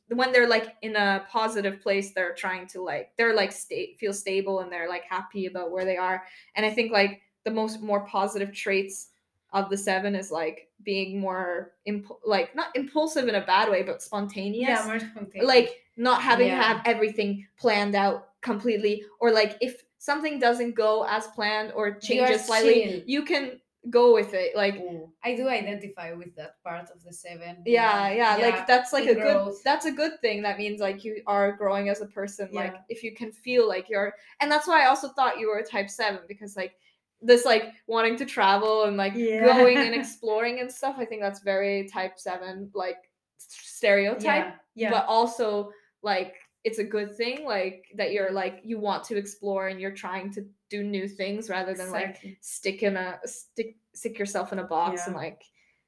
when 0.08 0.32
they're 0.32 0.48
like 0.48 0.76
in 0.82 0.96
a 0.96 1.24
positive 1.28 1.80
place 1.82 2.12
they're 2.12 2.32
trying 2.34 2.66
to 2.68 2.80
like 2.82 3.10
they're 3.18 3.34
like 3.34 3.52
state 3.52 3.98
feel 3.98 4.12
stable 4.14 4.60
and 4.60 4.72
they're 4.72 4.88
like 4.88 5.04
happy 5.04 5.46
about 5.46 5.70
where 5.70 5.84
they 5.84 5.96
are. 5.96 6.22
And 6.54 6.64
I 6.64 6.70
think 6.70 6.92
like 6.92 7.20
the 7.44 7.50
most 7.50 7.80
more 7.82 8.06
positive 8.06 8.52
traits 8.52 9.08
of 9.52 9.68
the 9.70 9.76
7 9.76 10.14
is 10.14 10.30
like 10.30 10.68
being 10.82 11.18
more 11.20 11.72
imp- 11.86 12.10
like 12.24 12.54
not 12.54 12.68
impulsive 12.74 13.28
in 13.28 13.34
a 13.36 13.44
bad 13.46 13.70
way 13.70 13.82
but 13.82 14.02
spontaneous 14.02 14.68
Yeah, 14.68 14.84
more 14.86 14.98
spontaneous. 14.98 15.46
like 15.46 15.82
not 15.96 16.20
having 16.22 16.48
to 16.48 16.52
Yeah. 16.54 16.62
have 16.62 16.82
everything 16.84 17.46
planned 17.58 17.94
out 17.94 18.25
completely 18.42 19.04
or 19.20 19.32
like 19.32 19.56
if 19.60 19.82
something 19.98 20.38
doesn't 20.38 20.74
go 20.74 21.04
as 21.08 21.26
planned 21.28 21.72
or 21.72 21.92
changes 21.92 22.44
slightly 22.44 22.84
chill. 22.84 23.02
you 23.06 23.22
can 23.22 23.60
go 23.90 24.12
with 24.12 24.34
it 24.34 24.56
like 24.56 24.82
I 25.22 25.36
do 25.36 25.48
identify 25.48 26.12
with 26.12 26.34
that 26.36 26.60
part 26.64 26.90
of 26.90 27.02
the 27.04 27.12
seven. 27.12 27.62
yeah 27.64 28.10
yeah, 28.10 28.36
like 28.36 28.66
that's 28.66 28.92
like 28.92 29.06
a 29.06 29.14
good 29.14 29.54
that's 29.64 29.86
a 29.86 29.92
good 29.92 30.20
thing 30.20 30.42
that 30.42 30.58
means 30.58 30.80
like 30.80 31.04
you 31.04 31.22
are 31.26 31.52
growing 31.52 31.88
as 31.88 32.00
a 32.00 32.06
person 32.06 32.48
like 32.52 32.74
if 32.88 33.02
you 33.02 33.14
can 33.14 33.30
feel 33.30 33.68
like 33.68 33.88
you're 33.88 34.14
and 34.40 34.50
that's 34.50 34.66
why 34.66 34.82
i 34.82 34.86
also 34.86 35.08
thought 35.08 35.38
you 35.38 35.48
were 35.48 35.58
a 35.58 35.64
type 35.64 35.88
7 35.88 36.20
because 36.26 36.56
like 36.56 36.74
this 37.22 37.44
like 37.44 37.72
wanting 37.86 38.16
to 38.16 38.26
travel 38.26 38.84
and 38.84 38.96
like 38.96 39.14
Yeah. 39.14 39.46
going 39.56 39.78
and 39.78 39.94
exploring 40.00 40.60
and 40.60 40.70
stuff 40.70 40.96
i 40.98 41.04
think 41.04 41.22
that's 41.22 41.40
very 41.40 41.88
type 41.88 42.18
7 42.18 42.70
like 42.74 42.98
stereotype 43.38 44.46
yeah, 44.46 44.52
yeah. 44.74 44.90
but 44.90 45.06
also 45.06 45.70
like 46.02 46.34
it's 46.66 46.78
a 46.86 46.88
good 46.96 47.10
thing 47.20 47.38
like 47.56 47.78
that 47.98 48.08
you're 48.14 48.32
like 48.42 48.56
you 48.70 48.76
want 48.88 49.02
to 49.08 49.14
explore 49.22 49.62
and 49.70 49.76
you're 49.80 49.98
trying 50.06 50.28
to 50.36 50.40
do 50.74 50.78
new 50.96 51.06
things 51.20 51.42
rather 51.56 51.74
than 51.80 51.90
like 52.00 52.14
stick 52.40 52.78
in 52.88 52.94
a 52.96 53.08
stick 53.24 53.70
stick 54.00 54.14
yourself 54.20 54.46
in 54.54 54.58
a 54.58 54.68
box 54.76 54.92
Yeah. 54.94 55.06
and 55.06 55.14
like 55.24 55.40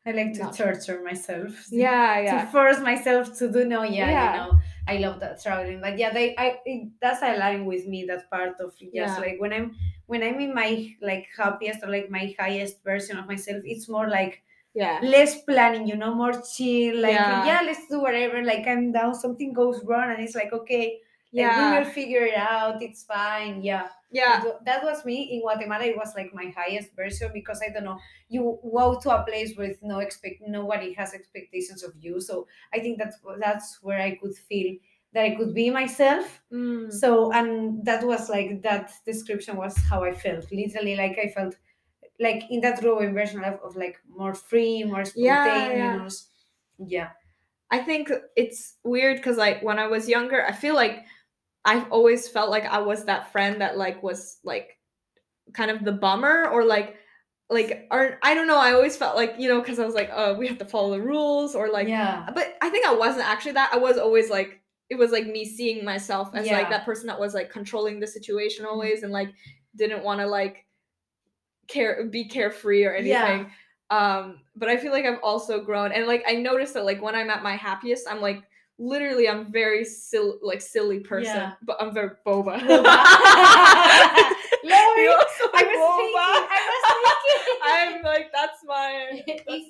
I 0.07 0.13
like 0.13 0.33
to 0.41 0.45
torture 0.63 1.01
myself. 1.11 1.53
yeah 1.71 2.21
yeah. 2.27 2.45
To 2.45 2.51
force 2.57 2.81
myself 2.91 3.25
to 3.41 3.45
do 3.57 3.61
no, 3.75 3.83
yeah, 3.83 4.09
Yeah. 4.17 4.29
you 4.33 4.37
know. 4.53 4.59
I 4.93 4.95
love 5.05 5.17
that 5.21 5.43
traveling. 5.43 5.81
But 5.87 5.95
yeah, 6.03 6.11
they 6.17 6.27
I 6.45 6.47
it, 6.65 6.81
that's 7.03 7.21
align 7.23 7.61
with 7.71 7.85
me, 7.93 8.01
that 8.11 8.23
part 8.31 8.55
of 8.65 8.69
just 8.79 8.95
Yeah. 8.99 9.19
like 9.27 9.37
when 9.43 9.53
I'm 9.53 9.69
when 10.11 10.23
I'm 10.27 10.39
in 10.47 10.53
my 10.63 10.71
like 11.11 11.25
happiest 11.37 11.81
or 11.85 11.91
like 11.97 12.09
my 12.19 12.25
highest 12.43 12.77
version 12.91 13.19
of 13.21 13.27
myself, 13.33 13.61
it's 13.73 13.87
more 13.97 14.09
like 14.19 14.35
yeah 14.75 15.01
less 15.03 15.43
planning, 15.45 15.87
you 15.87 15.97
know, 15.97 16.15
more 16.15 16.33
chill. 16.33 17.01
Like, 17.01 17.13
Yeah. 17.13 17.45
yeah, 17.47 17.61
let's 17.65 17.89
do 17.89 18.01
whatever. 18.01 18.43
Like, 18.43 18.67
I'm 18.67 18.93
down, 18.93 19.15
something 19.15 19.53
goes 19.53 19.83
wrong, 19.85 20.11
and 20.11 20.23
it's 20.23 20.35
like, 20.35 20.53
okay, 20.53 21.01
like, 21.33 21.53
yeah 21.53 21.73
we 21.73 21.79
will 21.79 21.91
figure 21.91 22.23
it 22.25 22.35
out. 22.35 22.83
It's 22.83 23.05
fine. 23.05 23.63
Yeah. 23.63 23.89
yeah 24.11 24.43
that 24.65 24.83
was 24.83 25.05
me 25.05 25.35
in 25.35 25.41
Guatemala. 25.43 25.85
It 25.85 25.97
was 25.97 26.15
like 26.15 26.33
my 26.33 26.47
highest 26.57 26.95
version 26.97 27.31
because 27.35 27.61
I 27.63 27.71
don't 27.73 27.85
know. 27.85 27.99
You 28.29 28.59
go 28.63 28.99
to 29.01 29.11
a 29.11 29.23
place 29.25 29.55
with 29.57 29.77
no 29.83 29.99
expect, 29.99 30.41
nobody 30.47 30.95
has 30.95 31.13
expectations 31.15 31.83
of 31.83 31.93
you. 32.01 32.21
So 32.21 32.47
I 32.73 32.79
think 32.81 32.99
that's 32.99 33.17
that's 33.41 33.79
where 33.83 34.01
I 34.01 34.17
could 34.17 34.35
feel 34.35 34.77
that 35.13 35.25
I 35.25 35.35
could 35.37 35.55
be 35.55 35.71
myself. 35.71 36.41
Mm. 36.53 36.93
So 36.93 37.33
and 37.33 37.85
that 37.85 38.05
was 38.05 38.29
like 38.29 38.63
that 38.63 38.93
description 39.05 39.57
was 39.57 39.77
how 39.77 40.05
I 40.05 40.13
felt. 40.15 40.51
Literally, 40.51 40.97
like 40.97 41.19
I 41.19 41.29
felt 41.29 41.57
like 42.21 42.45
in 42.51 42.61
that 42.63 42.81
growing 42.81 43.15
version 43.15 43.43
of, 43.45 43.61
of 43.65 43.77
like 43.77 43.99
more 44.09 44.35
free, 44.35 44.85
more 44.85 45.05
Yeah, 45.15 45.45
spontaneous. 45.45 46.29
Yeah. 46.79 47.11
I 47.71 47.79
think 47.79 48.11
it's 48.37 48.77
weird 48.83 49.19
because 49.19 49.37
like 49.37 49.63
when 49.63 49.79
I 49.79 49.87
was 49.87 50.09
younger, 50.09 50.45
I 50.45 50.53
feel 50.53 50.75
like 50.75 51.05
I've 51.65 51.91
always 51.93 52.29
felt 52.29 52.51
like 52.51 52.65
I 52.65 52.79
was 52.79 53.05
that 53.05 53.31
friend 53.31 53.61
that 53.61 53.77
like 53.77 54.03
was 54.03 54.39
like 54.43 54.79
kind 55.53 55.71
of 55.71 55.85
the 55.85 55.93
bummer 55.93 56.49
or 56.49 56.65
like 56.65 56.97
like 57.51 57.87
or 57.91 58.19
I 58.23 58.35
don't 58.35 58.47
know, 58.47 58.59
I 58.59 58.73
always 58.73 58.97
felt 58.97 59.17
like, 59.17 59.37
you 59.39 59.49
know, 59.49 59.61
because 59.61 59.79
I 59.79 59.85
was 59.87 59.95
like, 59.95 60.11
oh, 60.13 60.35
we 60.35 60.49
have 60.49 60.59
to 60.59 60.65
follow 60.65 60.91
the 60.93 61.03
rules 61.03 61.55
or 61.55 61.71
like 61.71 61.89
yeah. 61.89 62.29
but 62.35 62.57
I 62.63 62.71
think 62.71 62.87
I 62.87 62.95
wasn't 62.95 63.27
actually 63.27 63.53
that. 63.53 63.71
I 63.73 63.79
was 63.79 63.99
always 63.99 64.31
like 64.31 64.61
it 64.91 64.97
was 64.97 65.11
like 65.11 65.27
me 65.27 65.45
seeing 65.45 65.85
myself 65.85 66.31
as 66.35 66.47
Yeah. 66.47 66.53
Mm-hmm. 66.53 66.63
like 66.63 66.71
that 66.71 66.85
person 66.85 67.07
that 67.09 67.21
was 67.21 67.35
like 67.35 67.51
controlling 67.51 68.01
the 68.01 68.07
situation 68.07 68.65
always 68.65 69.03
and 69.03 69.13
like 69.13 69.33
didn't 69.77 70.03
want 70.03 70.21
to 70.21 70.27
like 70.27 70.65
care 71.69 72.05
be 72.11 72.25
carefree 72.25 72.85
or 72.85 72.93
anything. 72.95 73.11
Yeah. 73.11 73.49
Um, 73.91 74.41
but 74.57 74.69
I 74.69 74.77
feel 74.77 74.93
like 74.93 75.05
I've 75.07 75.21
also 75.23 75.61
grown 75.63 75.93
and 75.93 76.07
like 76.07 76.23
I 76.27 76.35
noticed 76.35 76.75
that 76.75 76.85
like 76.85 77.01
when 77.01 77.15
I'm 77.15 77.31
at 77.31 77.43
my 77.43 77.57
happiest, 77.57 78.07
I'm 78.11 78.21
like 78.21 78.43
literally 78.79 79.29
I'm 79.29 79.51
very 79.51 79.85
silly 79.85 80.39
like 80.43 80.61
silly 80.61 81.01
person, 81.01 81.35
Yeah. 81.35 81.53
but 81.63 81.77
I'm 81.81 81.93
very 81.95 82.11
boba. 82.27 82.59
You 84.99 85.11
I 85.15 85.15
was 85.15 85.79
boba. 85.79 85.95
thinking. 85.97 86.15
I 86.51 86.61
was 86.69 86.83
thinking. 87.25 87.61
I'm 87.63 88.03
like 88.03 88.27
that's 88.35 88.61
my. 88.65 89.23
That's 89.27 89.65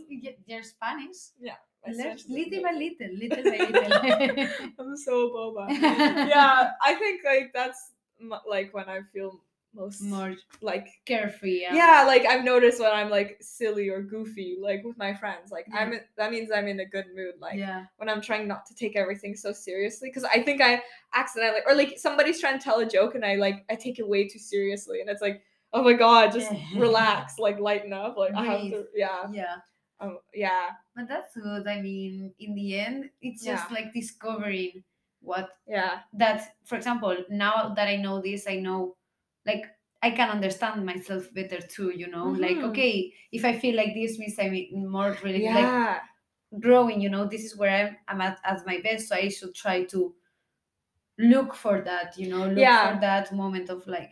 They're 0.49 0.63
Spanish. 0.63 1.17
Yeah. 1.39 1.55
Little 1.87 2.63
by 2.63 2.73
little, 2.73 3.15
little 3.19 3.45
by 3.45 3.51
little. 3.51 4.49
I'm 4.79 4.97
so 4.97 5.29
boba. 5.31 5.69
yeah, 5.71 6.71
I 6.83 6.95
think 6.95 7.23
like 7.25 7.53
that's 7.55 7.93
like 8.49 8.73
when 8.75 8.89
I 8.89 9.01
feel 9.13 9.41
most 9.75 10.01
More 10.03 10.35
like 10.61 10.89
carefree. 11.05 11.65
um, 11.67 11.77
yeah, 11.77 12.05
like 12.07 12.25
I've 12.27 12.45
noticed 12.45 12.81
when 12.81 12.91
I'm 12.93 13.11
like 13.11 13.37
silly 13.41 13.89
or 13.89 14.03
goofy, 14.03 14.57
like 14.61 14.83
with 14.85 14.97
my 14.99 15.15
friends, 15.15 15.51
like 15.53 15.67
Yeah. 15.69 15.79
I'm 15.81 16.01
that 16.17 16.31
means 16.31 16.51
I'm 16.51 16.67
in 16.69 16.81
a 16.81 16.87
good 16.87 17.07
mood. 17.15 17.35
Like 17.41 17.59
yeah. 17.59 17.85
when 17.99 18.09
I'm 18.09 18.21
trying 18.21 18.49
not 18.49 18.67
to 18.67 18.75
take 18.75 18.97
everything 18.97 19.37
so 19.37 19.53
seriously, 19.53 20.09
because 20.09 20.25
I 20.25 20.43
think 20.43 20.61
I 20.61 20.83
accidentally 21.15 21.61
or 21.67 21.75
like 21.75 21.99
somebody's 21.99 22.41
trying 22.41 22.59
to 22.59 22.65
tell 22.65 22.81
a 22.81 22.87
joke 22.87 23.15
and 23.15 23.25
I 23.25 23.37
like 23.37 23.65
I 23.71 23.75
take 23.75 23.99
it 23.99 24.09
way 24.09 24.27
too 24.27 24.39
seriously, 24.39 25.01
and 25.01 25.11
it's 25.11 25.23
like 25.23 25.43
oh 25.75 25.83
my 25.83 25.93
god, 25.93 26.33
just 26.33 26.51
relax, 26.77 27.39
like 27.39 27.61
lighten 27.61 27.93
up, 27.93 28.17
like 28.17 28.35
I 28.35 28.45
have 28.47 28.61
to 28.71 28.87
yeah, 28.95 29.27
Yeah. 29.31 29.57
um, 30.01 30.19
yeah, 30.33 30.71
But 30.97 31.09
that's 31.09 31.35
good. 31.37 31.69
I 31.69 31.83
mean, 31.83 32.33
in 32.41 32.55
the 32.55 32.79
end, 32.81 33.11
it's 33.21 33.45
just 33.45 33.69
Yeah. 33.71 33.75
like 33.75 33.93
discovering 33.93 34.83
what 35.21 35.51
yeah, 35.67 36.01
that, 36.15 36.55
for 36.65 36.77
example, 36.77 37.15
now 37.29 37.75
that 37.77 37.87
I 37.89 37.97
know 37.97 38.23
this, 38.23 38.47
I 38.49 38.57
know 38.57 38.97
like 39.49 39.65
I 40.01 40.11
can 40.19 40.31
understand 40.31 40.87
myself 40.87 41.25
better 41.35 41.59
too, 41.75 41.91
you 41.91 42.07
know? 42.15 42.27
Like, 42.45 42.59
Mhm. 42.59 42.69
okay, 42.71 43.13
if 43.33 43.43
I 43.45 43.53
feel 43.59 43.75
like 43.81 43.93
this 43.95 44.19
means 44.21 44.39
I'm 44.39 44.55
more 44.99 45.17
really 45.25 45.49
like 45.59 45.73
growing, 46.61 47.01
you 47.05 47.11
know, 47.11 47.25
this 47.27 47.45
is 47.49 47.57
where 47.59 47.73
I'm, 47.81 47.97
I'm 48.11 48.21
at, 48.21 48.39
at 48.45 48.65
my 48.67 48.79
best. 48.87 49.09
So 49.09 49.17
I 49.17 49.29
should 49.29 49.55
try 49.55 49.85
to 49.93 50.15
look 51.19 51.55
for 51.55 51.81
that, 51.83 52.17
you 52.19 52.29
know, 52.29 52.47
look 52.47 52.59
Yeah. 52.59 52.95
for 52.95 53.01
that 53.01 53.33
moment 53.33 53.71
of 53.71 53.87
like 53.87 54.11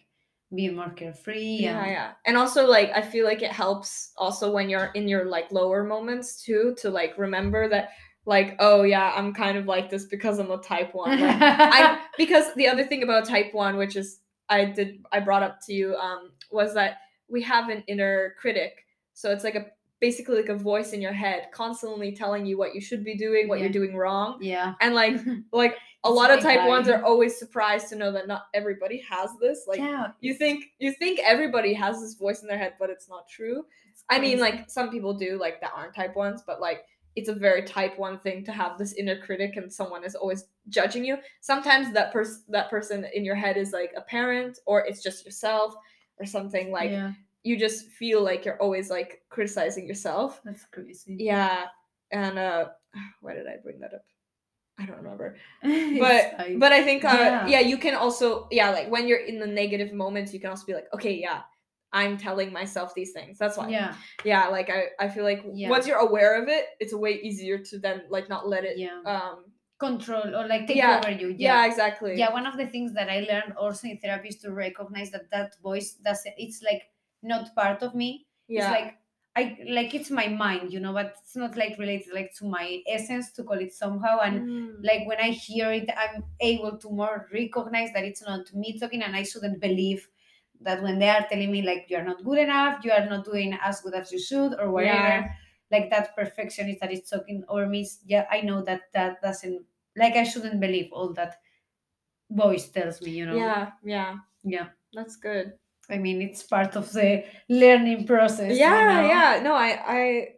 being 0.55 0.75
more 0.77 0.91
carefree. 0.91 1.59
yeah, 1.67 1.83
and, 1.83 1.91
yeah. 1.93 2.13
And 2.25 2.37
also 2.37 2.67
like 2.67 2.91
I 2.95 3.03
feel 3.03 3.25
like 3.25 3.43
it 3.43 3.53
helps 3.53 4.13
also 4.17 4.51
when 4.51 4.69
you're 4.69 4.91
in 4.95 5.09
your 5.09 5.25
like 5.27 5.51
lower 5.53 5.85
moments 5.85 6.43
too 6.43 6.75
to 6.79 6.91
like 6.91 7.19
remember 7.19 7.69
that 7.69 7.91
like 8.27 8.57
oh 8.59 8.83
yeah 8.83 9.13
I'm 9.15 9.33
kind 9.33 9.57
of 9.59 9.67
like 9.67 9.89
this 9.91 10.07
because 10.07 10.39
I'm 10.39 10.51
a 10.51 10.59
type 10.59 10.95
one. 10.95 11.21
Like, 11.21 11.39
I 11.41 12.01
because 12.19 12.55
the 12.55 12.69
other 12.69 12.85
thing 12.85 13.03
about 13.03 13.25
type 13.29 13.55
one, 13.55 13.77
which 13.77 13.97
is 13.97 14.21
I 14.49 14.65
did 14.67 15.05
I 15.13 15.21
brought 15.21 15.43
up 15.43 15.59
to 15.67 15.73
you, 15.73 15.95
um, 15.97 16.31
was 16.51 16.75
that 16.75 16.99
we 17.29 17.43
have 17.43 17.69
an 17.69 17.83
inner 17.89 18.35
critic. 18.41 18.85
So 19.15 19.31
it's 19.33 19.45
like 19.45 19.55
a 19.57 19.67
basically 20.01 20.37
like 20.37 20.51
a 20.51 20.55
voice 20.55 20.93
in 20.93 21.01
your 21.01 21.13
head 21.13 21.47
constantly 21.53 22.13
telling 22.13 22.45
you 22.45 22.59
what 22.59 22.75
you 22.75 22.81
should 22.81 23.03
be 23.03 23.17
doing, 23.17 23.49
what 23.49 23.59
Yeah. 23.59 23.65
you're 23.65 23.73
doing 23.73 23.97
wrong. 23.97 24.39
yeah. 24.43 24.75
And 24.81 24.95
like 24.95 25.17
like 25.53 25.77
a 26.05 26.11
lot 26.11 26.31
of 26.31 26.41
type 26.41 26.69
ones 26.69 26.89
are 26.89 27.03
always 27.03 27.37
surprised 27.39 27.89
to 27.89 27.97
know 27.97 28.13
that 28.13 28.29
not 28.29 28.43
everybody 28.55 29.03
has 29.11 29.31
this. 29.41 29.65
Like 29.67 29.79
yeah. 29.79 30.09
you 30.21 30.35
think 30.35 30.67
you 30.79 30.93
think 30.93 31.19
everybody 31.25 31.73
has 31.75 32.01
this 32.01 32.15
voice 32.15 32.43
in 32.43 32.49
their 32.49 32.59
head, 32.59 32.75
but 32.79 32.91
it's 32.91 33.09
not 33.09 33.27
true. 33.29 33.65
it's 33.91 34.05
I 34.11 34.19
mean, 34.21 34.39
like 34.39 34.71
some 34.71 34.91
people 34.91 35.15
do, 35.15 35.39
like 35.39 35.61
that 35.63 35.73
aren't 35.75 35.95
type 35.95 36.15
ones, 36.15 36.43
but 36.47 36.61
like 36.61 36.85
it's 37.17 37.29
a 37.31 37.35
very 37.35 37.63
type 37.63 37.99
one 37.99 38.19
thing 38.19 38.45
to 38.45 38.53
have 38.53 38.77
this 38.79 38.93
inner 38.95 39.17
critic 39.27 39.57
and 39.57 39.73
someone 39.73 40.05
is 40.05 40.15
always 40.15 40.45
judging 40.69 41.05
you. 41.05 41.17
Sometimes 41.41 41.93
that 41.95 42.13
person 42.13 42.45
that 42.49 42.69
person 42.71 43.07
in 43.15 43.25
your 43.25 43.35
head 43.35 43.57
is 43.57 43.73
like 43.73 43.93
a 43.97 44.03
parent 44.03 44.59
or 44.67 44.85
it's 44.87 45.03
just 45.03 45.25
yourself 45.25 45.75
or 46.19 46.27
something 46.27 46.71
like 46.71 46.91
yeah, 46.91 47.13
you 47.43 47.57
just 47.59 47.89
feel 47.89 48.23
like 48.23 48.45
you're 48.45 48.61
always 48.61 48.91
like 48.91 49.23
criticizing 49.31 49.87
yourself. 49.89 50.41
that's 50.45 50.65
crazy. 50.67 51.17
Yeah. 51.19 51.67
And 52.13 52.39
uh 52.39 52.67
why 53.23 53.35
did 53.35 53.47
I 53.47 53.57
bring 53.65 53.81
that 53.81 53.95
up? 53.95 54.05
I 54.79 54.85
don't 54.85 54.99
remember. 54.99 55.37
But 55.63 56.35
like- 56.39 56.59
but 56.59 56.73
I 56.73 56.83
think 56.85 57.05
uh 57.05 57.09
Yeah. 57.17 57.47
yeah, 57.47 57.61
you 57.61 57.79
can 57.79 57.95
also 57.95 58.47
yeah, 58.51 58.71
like 58.71 58.91
when 58.91 59.09
you're 59.09 59.25
in 59.31 59.39
the 59.41 59.47
negative 59.63 59.93
moments, 59.95 60.35
you 60.35 60.41
can 60.41 60.51
also 60.51 60.67
be 60.67 60.75
like, 60.75 60.89
okay, 60.93 61.15
yeah, 61.15 61.41
I'm 61.93 62.19
telling 62.19 62.53
myself 62.53 62.95
these 62.95 63.13
things. 63.13 63.39
That's 63.39 63.57
why 63.57 63.69
yeah, 63.71 63.95
yeah 64.25 64.49
like 64.49 64.69
i 64.71 64.87
i 64.99 65.09
feel 65.09 65.25
like 65.25 65.43
Yeah. 65.53 65.71
once 65.71 65.87
you're 65.87 65.99
aware 65.99 66.41
of 66.43 66.49
it 66.49 66.67
it's 66.81 66.93
way 66.93 67.15
easier 67.21 67.59
to 67.59 67.79
then 67.79 68.03
like 68.11 68.29
not 68.29 68.49
let 68.49 68.65
it 68.65 68.77
yeah, 68.79 69.01
um 69.05 69.45
control 69.79 70.35
or 70.35 70.47
like 70.49 70.67
take 70.67 70.77
yeah, 70.79 71.01
over 71.05 71.11
you. 71.11 71.29
yeah, 71.29 71.37
Yeah. 71.39 71.67
exactly 71.67 72.17
yeah, 72.19 72.33
One 72.33 72.47
of 72.47 72.57
the 72.57 72.67
things 72.67 72.93
that 72.95 73.09
I 73.11 73.21
learned 73.21 73.55
also 73.57 73.89
in 73.89 73.99
therapy 73.99 74.29
is 74.29 74.37
to 74.39 74.53
recognize 74.53 75.11
that 75.11 75.31
that 75.31 75.55
voice 75.63 75.93
doesn't. 75.95 76.35
It's 76.39 76.63
like 76.63 76.83
not 77.23 77.55
part 77.55 77.83
of 77.83 77.95
me. 77.95 78.27
yeah 78.49 78.63
It's 78.63 78.71
like 78.71 78.99
I 79.37 79.59
like 79.69 79.95
it's 79.95 80.11
my 80.11 80.29
mind, 80.29 80.73
you 80.73 80.81
know, 80.81 80.95
but 80.95 81.15
it's 81.21 81.37
not 81.37 81.57
like 81.57 81.79
related 81.79 82.15
like 82.15 82.33
to 82.39 82.47
my 82.47 82.81
essence 82.89 83.33
to 83.33 83.45
call 83.45 83.59
it 83.59 83.73
somehow. 83.75 84.19
And 84.21 84.41
Mm. 84.41 84.77
like 84.83 85.07
when 85.07 85.19
I 85.21 85.31
hear 85.31 85.71
it, 85.73 85.91
I'm 85.97 86.25
able 86.41 86.79
to 86.79 86.89
more 86.91 87.29
recognize 87.33 87.91
that 87.93 88.05
it's 88.05 88.23
not 88.23 88.53
me 88.55 88.79
talking, 88.81 89.03
and 89.03 89.15
I 89.15 89.25
shouldn't 89.25 89.61
believe 89.61 90.09
that 90.67 90.83
when 90.83 90.99
they 90.99 91.09
are 91.09 91.25
telling 91.31 91.51
me 91.51 91.63
like 91.63 91.87
you 91.89 91.97
are 91.97 92.05
not 92.05 92.23
good 92.25 92.39
enough, 92.39 92.85
you 92.85 92.93
are 92.93 93.07
not 93.07 93.25
doing 93.25 93.57
as 93.63 93.81
good 93.81 93.95
as 93.95 94.13
you 94.13 94.19
should, 94.21 94.53
or 94.61 94.71
whatever. 94.71 94.99
Yeah. 95.25 95.29
Like 95.71 95.91
that 95.91 96.15
perfectionist 96.15 96.81
that 96.81 96.93
is 96.93 97.09
talking 97.09 97.43
over 97.49 97.67
me. 97.67 97.89
Yeah, 98.05 98.27
I 98.31 98.41
know 98.43 98.63
that 98.63 98.83
that 98.93 99.23
doesn't 99.23 99.65
like 99.97 100.15
I 100.15 100.25
shouldn't 100.25 100.61
believe 100.61 100.91
all 100.93 101.13
that 101.15 101.37
voice 102.31 102.69
tells 102.69 103.01
me. 103.03 103.11
You 103.13 103.27
know. 103.27 103.37
yeah 103.37 103.71
yeah 103.83 104.17
Yeah. 104.45 104.67
that's 104.93 105.17
good 105.17 105.53
I 105.89 105.99
mean, 105.99 106.21
it's 106.21 106.43
part 106.43 106.75
of 106.75 106.91
the 106.93 107.23
learning 107.49 108.07
process. 108.07 108.53
you 108.53 108.59
yeah 108.59 109.03
know? 109.03 109.09
yeah 109.09 109.41
no 109.43 109.55
i 109.55 109.71
i 109.99 110.29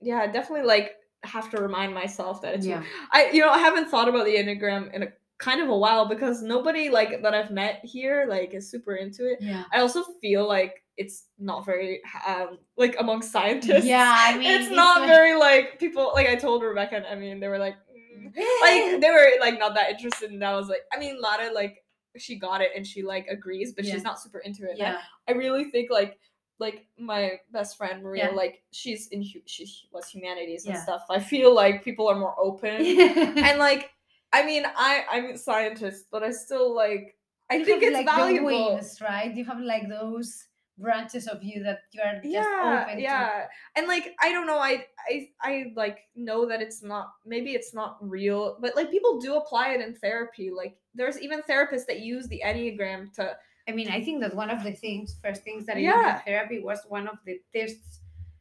yeah 0.00 0.26
definitely 0.30 0.66
like 0.68 0.96
have 1.24 1.50
to 1.50 1.56
remind 1.60 1.94
myself 1.94 2.42
that 2.42 2.54
it's 2.56 2.66
Yeah. 2.66 2.82
i 3.12 3.30
you 3.32 3.40
know 3.40 3.50
i 3.50 3.58
haven't 3.58 3.88
thought 3.90 4.08
about 4.08 4.26
the 4.26 4.36
enneagram 4.36 4.92
in 4.94 5.02
a 5.04 5.08
kind 5.38 5.60
of 5.60 5.68
a 5.68 5.76
while 5.76 6.04
because 6.06 6.42
nobody 6.42 6.88
like 6.90 7.22
that 7.22 7.32
i've 7.34 7.50
met 7.50 7.80
here 7.84 8.26
like 8.28 8.54
is 8.54 8.68
super 8.70 8.96
into 8.96 9.24
it 9.30 9.38
Yeah. 9.40 9.64
i 9.72 9.78
also 9.80 10.02
feel 10.20 10.46
like 10.48 10.82
it's 10.96 11.26
not 11.38 11.64
very 11.64 12.00
um 12.26 12.58
like 12.76 12.96
among 12.98 13.22
scientists 13.22 13.84
Yeah. 13.84 14.12
I 14.18 14.36
mean, 14.38 14.50
it's, 14.50 14.70
not 14.74 15.00
like- 15.00 15.08
very 15.08 15.38
like 15.38 15.78
people 15.78 16.10
like 16.12 16.26
I 16.26 16.34
told 16.34 16.64
Rebecca 16.64 16.96
and 16.96 17.06
I 17.06 17.14
mean 17.14 17.38
they 17.38 17.46
were 17.46 17.58
like 17.58 17.76
mm. 17.76 18.34
like 18.60 19.00
they 19.00 19.10
were 19.10 19.28
like 19.40 19.60
not 19.60 19.74
that 19.76 19.90
interested 19.90 20.32
and 20.32 20.44
I 20.44 20.56
was 20.56 20.68
like 20.68 20.80
I 20.92 20.98
mean 20.98 21.20
Lara 21.20 21.52
like 21.52 21.84
she 22.16 22.36
got 22.36 22.60
it 22.62 22.70
and 22.74 22.84
she 22.84 23.04
like 23.04 23.28
agrees 23.28 23.72
but 23.74 23.84
Yeah. 23.84 23.94
she's 23.94 24.02
not 24.02 24.20
super 24.20 24.40
into 24.40 24.64
it. 24.64 24.72
I- 24.72 24.76
yeah. 24.82 24.98
I, 25.28 25.32
really 25.32 25.70
think 25.70 25.88
like 25.88 26.18
like 26.58 26.88
my 26.98 27.34
best 27.52 27.76
friend 27.76 28.02
Maria 28.02 28.30
Yeah. 28.30 28.34
like 28.34 28.64
she's 28.72 29.06
in 29.12 29.22
she 29.22 29.66
was 29.92 30.08
humanities 30.08 30.66
and 30.66 30.74
Yeah. 30.74 30.82
stuff. 30.82 31.02
I 31.08 31.20
feel 31.20 31.54
like 31.54 31.84
people 31.84 32.08
are 32.08 32.18
more 32.18 32.34
open 32.40 32.70
and 33.46 33.58
like 33.60 33.90
I 34.32 34.44
mean 34.44 34.64
I 34.66 35.04
I'm 35.10 35.26
a 35.30 35.38
scientist 35.38 36.06
but 36.10 36.22
I 36.22 36.30
still 36.30 36.74
like 36.74 37.16
I 37.50 37.56
You 37.56 37.64
think 37.64 37.82
it's 37.82 37.94
like 37.94 38.06
the 38.06 38.12
valuable. 38.12 38.74
wings, 38.76 39.00
right? 39.00 39.34
You 39.34 39.44
have 39.46 39.60
like 39.60 39.88
those 39.88 40.44
branches 40.78 41.26
of 41.26 41.42
you 41.42 41.62
that 41.64 41.80
you 41.92 42.00
are 42.00 42.14
just 42.22 42.26
yeah 42.26 42.84
open 42.86 43.00
yeah 43.00 43.46
and 43.74 43.88
like 43.88 44.14
i 44.22 44.30
don't 44.30 44.46
know 44.46 44.58
I, 44.60 44.86
I 45.10 45.28
i 45.42 45.72
like 45.74 45.98
know 46.14 46.46
that 46.46 46.62
it's 46.62 46.84
not 46.84 47.10
maybe 47.26 47.50
it's 47.54 47.74
not 47.74 47.96
real 48.00 48.56
but 48.60 48.76
like 48.76 48.88
people 48.88 49.18
do 49.18 49.34
apply 49.34 49.70
it 49.70 49.80
in 49.80 49.96
therapy 49.96 50.52
like 50.52 50.76
there's 50.94 51.18
even 51.20 51.42
therapists 51.42 51.86
that 51.86 51.98
use 51.98 52.28
the 52.28 52.40
enneagram 52.44 53.12
to 53.14 53.22
to. 53.22 53.36
I 53.68 53.72
mean, 53.72 53.90
I 53.90 54.02
think 54.02 54.22
that 54.22 54.34
one 54.34 54.48
of 54.50 54.64
the 54.64 54.72
things, 54.72 55.16
first 55.22 55.42
things 55.42 55.66
that 55.66 55.72
I 55.76 55.80
did 55.80 55.84
Yeah. 55.84 56.16
in 56.16 56.22
therapy 56.24 56.58
was 56.60 56.80
one 56.88 57.06
of 57.06 57.18
the 57.26 57.38
tests. 57.54 57.97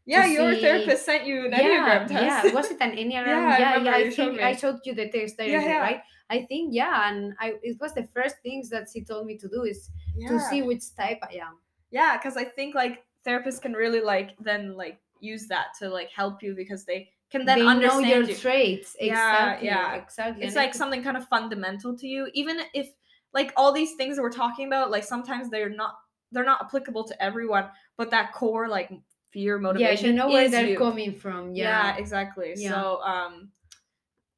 Yeah 0.08 0.26
your 0.26 0.54
see- 0.54 0.62
therapist 0.62 1.06
sent 1.06 1.26
you 1.28 1.46
an 1.46 1.52
yeah, 1.52 1.60
enneagram 1.62 2.08
test 2.08 2.46
yeah. 2.48 2.54
Was 2.54 2.72
it 2.72 2.78
an 2.82 2.92
enneagram? 3.02 3.28
Yeah, 3.28 3.56
I 3.56 3.60
yeah, 3.60 3.74
remember 3.76 3.90
yeah. 4.00 4.06
I 4.08 4.10
think 4.10 4.42
I 4.42 4.52
me. 4.54 4.58
showed 4.58 4.80
you 4.86 4.94
the 4.96 5.10
test 5.10 5.36
Yeah, 5.40 5.62
yeah. 5.62 5.78
right? 5.80 6.02
I 6.30 6.40
think 6.50 6.74
yeah, 6.74 7.10
and 7.10 7.34
I 7.40 7.54
it 7.64 7.78
was 7.80 7.94
the 7.94 8.08
first 8.16 8.36
things 8.44 8.70
that 8.70 8.88
she 8.92 9.04
told 9.04 9.26
me 9.28 9.38
to 9.38 9.48
do 9.48 9.64
is 9.64 9.90
yeah 10.18 10.30
to 10.30 10.40
see 10.50 10.62
which 10.62 10.84
type 10.96 11.20
I 11.24 11.36
am. 11.48 11.56
yeah 11.92 12.18
because 12.18 12.36
i 12.44 12.44
think 12.58 12.76
like 12.76 12.96
therapists 13.26 13.62
can 13.66 13.74
really 13.84 14.02
like 14.14 14.30
then 14.50 14.76
like 14.84 14.98
use 15.22 15.48
that 15.54 15.68
to 15.80 15.88
like 15.90 16.10
help 16.22 16.36
you 16.44 16.52
because 16.62 16.84
they 16.90 17.00
can 17.32 17.46
then 17.46 17.60
they 17.60 17.66
know 17.66 17.70
understand 17.76 18.08
your 18.08 18.24
you. 18.24 18.36
traits. 18.36 18.90
Yeah, 19.00 19.12
Exactly. 19.14 19.68
yeah. 19.68 19.96
Exactly. 19.96 20.44
it's 20.44 20.56
and 20.56 20.56
like 20.62 20.72
think- 20.72 20.82
something 20.82 21.04
kind 21.04 21.18
of 21.18 21.26
fundamental 21.36 21.92
to 22.02 22.08
you 22.08 22.22
even 22.34 22.58
if 22.74 22.88
like 23.34 23.52
all 23.58 23.72
these 23.80 23.94
things 24.00 24.16
that 24.16 24.22
we're 24.22 24.40
talking 24.44 24.66
about 24.68 24.92
like 24.96 25.04
sometimes 25.04 25.50
they're 25.50 25.76
not 25.84 25.94
they're 26.32 26.46
not 26.54 26.60
applicable 26.66 27.04
to 27.10 27.16
everyone 27.28 27.66
but 27.98 28.12
that 28.12 28.32
core 28.34 28.68
like 28.78 28.90
fear 29.38 29.56
yeah, 29.58 29.68
motivation 29.68 30.08
you 30.10 30.14
know 30.20 30.28
where 30.34 30.50
they're 30.50 30.74
you. 30.74 30.78
coming 30.86 31.14
from. 31.24 31.54
yeah, 31.54 31.94
Yeah. 31.94 31.98
exactly 32.04 32.50
Yeah. 32.56 32.72
so 32.74 32.82
um 33.14 33.34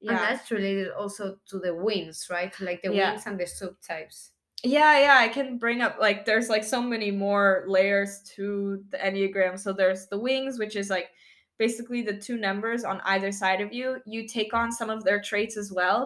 And 0.01 0.11
yeah 0.11 0.19
that's 0.25 0.51
related 0.51 0.87
also 1.01 1.23
to 1.49 1.59
the 1.65 1.73
wings, 1.87 2.27
right? 2.29 2.53
Like 2.67 2.81
the 2.81 2.91
Yeah. 2.93 3.11
wings 3.11 3.23
and 3.27 3.37
the 3.39 3.47
subtypes. 3.59 4.17
yeah 4.77 4.93
yeah 5.05 5.17
i 5.25 5.29
can 5.37 5.57
bring 5.57 5.79
up 5.85 5.93
like 6.07 6.19
there's 6.27 6.49
like 6.55 6.65
so 6.75 6.81
many 6.93 7.11
more 7.11 7.63
layers 7.75 8.11
to 8.35 8.83
the 8.91 8.97
enneagram 9.07 9.55
so 9.63 9.71
there's 9.71 10.03
the 10.11 10.19
wings 10.27 10.59
which 10.59 10.75
is 10.75 10.89
like 10.89 11.09
basically 11.63 12.01
the 12.03 12.17
two 12.27 12.35
numbers 12.47 12.83
on 12.91 12.97
either 13.13 13.31
side 13.31 13.61
of 13.65 13.69
you 13.77 13.87
you 14.13 14.27
take 14.27 14.51
on 14.61 14.69
some 14.79 14.89
of 14.95 14.99
their 15.05 15.21
traits 15.29 15.55
as 15.63 15.69
well 15.79 16.01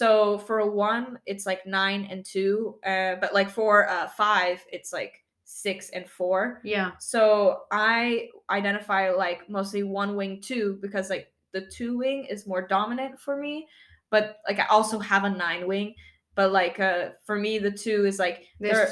so 0.00 0.36
for 0.46 0.56
a 0.58 0.70
one 0.92 1.18
it's 1.24 1.46
like 1.50 1.62
nine 1.64 2.02
and 2.12 2.20
two 2.34 2.76
uh, 2.92 3.14
but 3.22 3.32
like 3.38 3.50
for 3.58 3.88
uh, 3.96 4.06
five 4.08 4.58
it's 4.76 4.92
like 4.92 5.14
six 5.48 5.90
and 5.90 6.08
four 6.10 6.60
Yeah. 6.64 6.90
so 6.98 7.62
i 7.70 8.28
identify 8.50 9.10
like 9.10 9.48
mostly 9.48 9.82
one 9.84 10.16
wing 10.16 10.40
two 10.42 10.78
because 10.82 11.08
like 11.08 11.32
the 11.52 11.60
two 11.62 11.96
wing 11.96 12.26
is 12.28 12.46
more 12.48 12.66
dominant 12.66 13.20
for 13.20 13.36
me 13.36 13.68
but 14.10 14.38
like 14.48 14.58
i 14.58 14.66
also 14.66 14.98
have 14.98 15.22
a 15.24 15.30
nine 15.30 15.66
wing 15.68 15.94
but 16.34 16.50
like 16.52 16.80
uh 16.80 17.10
for 17.24 17.38
me 17.38 17.58
the 17.58 17.70
two 17.70 18.04
is 18.06 18.18
like 18.18 18.44
The 18.60 18.68
they're 18.68 18.86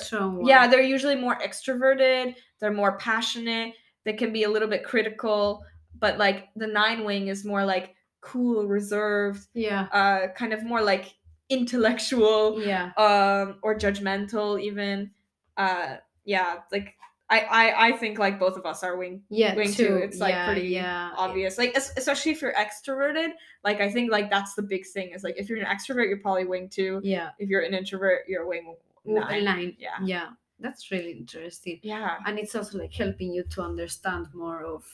yeah 0.49 0.67
they're 0.69 0.81
usually 0.83 1.17
more 1.17 1.37
extroverted 1.41 2.37
they're 2.61 2.73
more 2.73 2.97
passionate 2.99 3.75
they 4.05 4.13
can 4.13 4.33
be 4.33 4.45
a 4.45 4.49
little 4.49 4.69
bit 4.69 4.85
critical 4.85 5.65
but 5.99 6.19
like 6.19 6.49
the 6.55 6.67
nine 6.69 7.05
wing 7.05 7.27
is 7.29 7.45
more 7.45 7.65
like 7.65 7.97
cool 8.21 8.67
reserved 8.69 9.49
Yeah. 9.55 9.89
uh 9.93 10.29
kind 10.39 10.53
of 10.53 10.63
more 10.65 10.83
like 10.83 11.15
intellectual 11.51 12.63
Yeah. 12.63 12.93
um 12.97 13.59
or 13.63 13.75
judgmental 13.75 14.61
even 14.63 15.11
uh 15.57 15.97
yeah 16.25 16.57
like 16.73 16.95
I, 17.31 17.41
I 17.41 17.87
I 17.89 17.93
think 17.93 18.19
like 18.19 18.39
both 18.39 18.57
of 18.59 18.67
us 18.67 18.83
are 18.85 18.97
wing 18.99 19.23
Yeah. 19.31 19.55
wing 19.55 19.73
too. 19.73 19.87
too. 19.89 19.97
It's 19.97 20.19
like 20.19 20.35
yeah, 20.35 20.45
pretty 20.47 20.69
yeah. 20.69 21.11
obvious. 21.17 21.57
Like 21.57 21.75
especially 21.75 22.33
if 22.33 22.43
you're 22.43 22.53
extroverted, 22.53 23.31
like 23.65 23.81
I 23.81 23.91
think 23.91 24.13
like 24.13 24.29
that's 24.31 24.55
the 24.55 24.63
big 24.63 24.85
thing 24.87 25.13
is 25.15 25.25
like 25.25 25.37
if 25.39 25.49
you're 25.49 25.59
an 25.59 25.65
extrovert, 25.65 26.07
you're 26.09 26.19
probably 26.21 26.45
wing 26.45 26.69
two. 26.69 27.01
Yeah. 27.03 27.31
If 27.39 27.49
you're 27.49 27.63
an 27.63 27.73
introvert, 27.73 28.25
you're 28.29 28.47
wing 28.47 28.77
nine. 29.07 29.45
Nine. 29.45 29.77
Yeah. 29.79 29.97
Yeah. 30.05 30.29
That's 30.61 30.91
really 30.91 31.13
interesting. 31.13 31.81
Yeah. 31.83 32.19
And 32.27 32.39
it's 32.39 32.55
also 32.55 32.79
like 32.79 32.93
helping 32.93 33.33
you 33.33 33.43
to 33.55 33.63
understand 33.63 34.27
more 34.35 34.63
of 34.63 34.85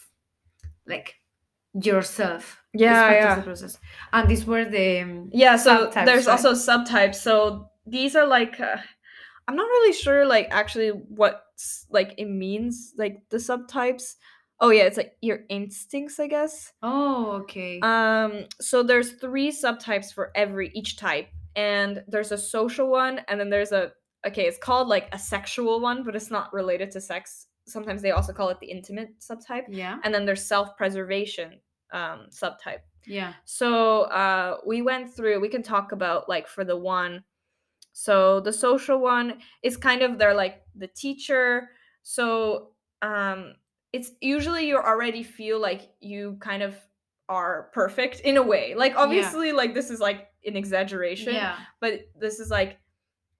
like 0.87 1.17
yourself. 1.75 2.63
Yeah, 2.73 3.11
yeah. 3.11 3.35
the 3.37 3.43
process. 3.43 3.79
And 4.13 4.29
these 4.29 4.45
were 4.47 4.65
the 4.65 5.01
um, 5.01 5.31
Yeah, 5.33 5.57
so 5.57 5.89
Subtypes, 5.89 6.05
there's 6.07 6.27
right? 6.27 6.33
also 6.33 6.53
subtypes. 6.53 7.17
So 7.17 7.71
these 7.87 8.15
are 8.17 8.27
like 8.27 8.59
uh, 8.61 8.77
I'm 9.49 9.57
not 9.57 9.65
really 9.65 9.93
sure 9.93 10.27
like 10.27 10.49
actually 10.51 10.89
what 10.89 11.45
like 11.91 12.15
it 12.19 12.27
means 12.27 12.95
like 12.97 13.29
the 13.31 13.39
subtypes. 13.39 14.15
Oh 14.61 14.71
yeah, 14.71 14.83
it's 14.83 14.97
like 14.97 15.15
your 15.23 15.41
instincts, 15.49 16.21
I 16.21 16.27
guess. 16.27 16.73
Oh, 16.83 17.33
okay. 17.43 17.81
Um, 17.81 18.45
so 18.61 18.83
there's 18.83 19.13
three 19.13 19.51
subtypes 19.51 20.13
for 20.13 20.31
every 20.35 20.71
each 20.75 20.97
type, 20.97 21.29
and 21.57 22.05
there's 22.09 22.31
a 22.31 22.39
social 22.39 22.91
one, 22.91 23.23
and 23.29 23.41
then 23.41 23.51
there's 23.51 23.73
a 23.73 23.93
okay, 24.27 24.43
it's 24.43 24.59
called 24.59 24.89
like 24.89 25.09
a 25.13 25.19
sexual 25.19 25.81
one, 25.81 26.05
but 26.05 26.15
it's 26.15 26.31
not 26.31 26.53
related 26.53 26.91
to 26.93 27.01
sex. 27.01 27.47
Sometimes 27.67 28.03
they 28.03 28.11
also 28.11 28.33
call 28.33 28.51
it 28.51 28.61
the 28.61 28.71
intimate 28.71 29.19
subtype, 29.21 29.65
yeah. 29.69 29.99
and 30.05 30.13
then 30.13 30.27
there's 30.27 30.45
self-preservation 30.45 31.61
um, 31.93 32.27
subtype. 32.31 32.81
Yeah. 33.07 33.33
So 33.45 34.03
uh, 34.03 34.59
we 34.67 34.83
went 34.83 35.15
through. 35.15 35.41
We 35.41 35.49
can 35.49 35.63
talk 35.63 35.93
about 35.93 36.29
like 36.29 36.47
for 36.47 36.65
the 36.65 36.77
one. 36.77 37.25
So 38.07 38.41
the 38.41 38.53
social 38.53 38.99
one 38.99 39.29
is 39.63 39.77
kind 39.77 40.01
of 40.03 40.19
they're 40.19 40.35
like 40.45 40.57
the 40.75 40.89
teacher. 40.89 41.71
So 42.03 42.73
um, 43.03 43.57
it's 43.93 44.11
usually 44.21 44.67
you 44.69 44.77
already 44.79 45.23
feel 45.23 45.59
like 45.61 45.83
you 46.01 46.39
kind 46.41 46.63
of 46.63 46.75
are 47.29 47.71
perfect 47.75 48.21
in 48.21 48.37
a 48.39 48.43
way. 48.43 48.75
Like 48.75 48.95
obviously, 48.97 49.53
like 49.53 49.75
this 49.75 49.91
is 49.91 50.01
like 50.01 50.29
an 50.47 50.57
exaggeration, 50.57 51.35
Yeah. 51.35 51.57
but 51.81 51.93
this 52.19 52.41
is 52.41 52.51
like 52.51 52.79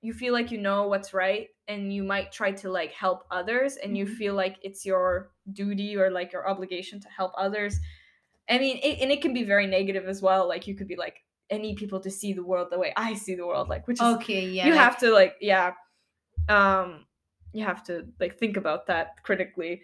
you 0.03 0.13
feel 0.13 0.33
like 0.33 0.51
you 0.51 0.59
know 0.59 0.87
what's 0.89 1.13
right 1.13 1.49
and 1.69 1.93
you 1.93 2.03
might 2.03 2.33
try 2.33 2.53
to 2.53 2.71
like 2.71 2.93
help 2.93 3.25
others 3.31 3.77
and 3.77 3.97
you 3.97 4.07
Mhm. 4.07 4.17
feel 4.17 4.35
like 4.35 4.57
it's 4.63 4.85
your 4.87 5.33
duty 5.53 5.97
or 5.97 6.11
like 6.11 6.33
your 6.33 6.49
obligation 6.49 7.01
to 7.01 7.09
help 7.09 7.33
others 7.37 7.79
i 8.49 8.59
mean 8.59 8.79
it, 8.83 8.99
and 9.01 9.11
it 9.13 9.21
can 9.23 9.35
be 9.35 9.45
very 9.45 9.67
negative 9.67 10.07
as 10.09 10.23
well 10.23 10.49
like 10.49 10.67
you 10.67 10.75
could 10.75 10.89
be 10.89 10.97
like 10.97 11.25
i 11.53 11.57
need 11.59 11.77
people 11.77 12.01
to 12.01 12.11
see 12.11 12.33
the 12.33 12.43
world 12.45 12.69
the 12.71 12.79
way 12.79 12.93
i 12.97 13.15
see 13.15 13.35
the 13.35 13.47
world 13.47 13.69
like 13.69 13.87
which 13.89 14.01
is 14.01 14.15
Okay. 14.17 14.47
Yeah. 14.47 14.67
you 14.67 14.73
like- 14.73 14.81
have 14.81 14.99
to 14.99 15.11
like 15.11 15.35
yeah 15.41 15.73
um 16.49 17.07
you 17.53 17.65
have 17.65 17.83
to 17.85 18.07
like 18.21 18.39
think 18.39 18.57
about 18.57 18.87
that 18.87 19.23
critically 19.23 19.83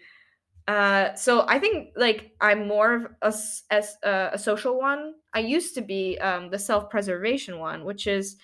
uh 0.67 1.13
so 1.15 1.45
i 1.47 1.57
think 1.59 1.89
like 1.95 2.31
i'm 2.41 2.67
more 2.67 2.93
of 2.95 3.05
a 3.21 3.33
as 3.73 3.97
uh, 4.03 4.29
a 4.33 4.37
social 4.37 4.77
one 4.79 5.13
i 5.33 5.39
used 5.39 5.75
to 5.75 5.81
be 5.81 6.17
um 6.19 6.49
the 6.49 6.59
self-preservation 6.59 7.57
one 7.59 7.85
which 7.85 8.07
is 8.07 8.37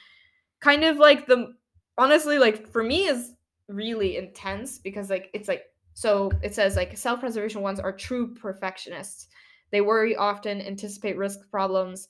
kind 0.61 0.83
of 0.83 0.97
like 0.97 1.25
the 1.27 1.53
honestly 1.97 2.37
like 2.39 2.67
for 2.67 2.83
me 2.83 3.05
is 3.07 3.33
really 3.67 4.17
intense 4.17 4.77
because 4.79 5.09
like 5.09 5.29
it's 5.33 5.47
like 5.47 5.63
so 5.93 6.31
it 6.41 6.53
says 6.55 6.75
like 6.75 6.97
self-preservation 6.97 7.61
ones 7.61 7.79
are 7.79 7.91
true 7.91 8.33
perfectionists 8.35 9.27
they 9.71 9.81
worry 9.81 10.15
often 10.15 10.61
anticipate 10.61 11.17
risk 11.17 11.39
problems 11.51 12.07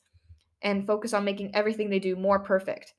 and 0.63 0.88
focus 0.88 1.13
on 1.13 1.23
making 1.23 1.54
everything 1.56 1.89
they 1.89 1.99
do 1.99 2.15
more 2.15 2.39
perfect. 2.39 2.93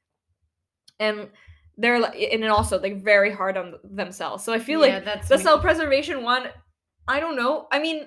And 1.01 1.29
they're 1.77 1.97
and 1.97 2.45
also 2.45 2.81
like 2.81 3.03
very 3.03 3.33
hard 3.33 3.57
on 3.57 3.75
themselves. 3.83 4.45
So 4.45 4.53
i 4.53 4.59
feel 4.59 4.87
yeah, 4.87 4.95
like 4.97 5.05
that's 5.05 5.29
the 5.29 5.37
me. 5.37 5.43
self-preservation 5.43 6.23
one 6.23 6.49
i 7.09 7.19
don't 7.19 7.37
know. 7.37 7.67
I 7.73 7.81
mean 7.81 8.07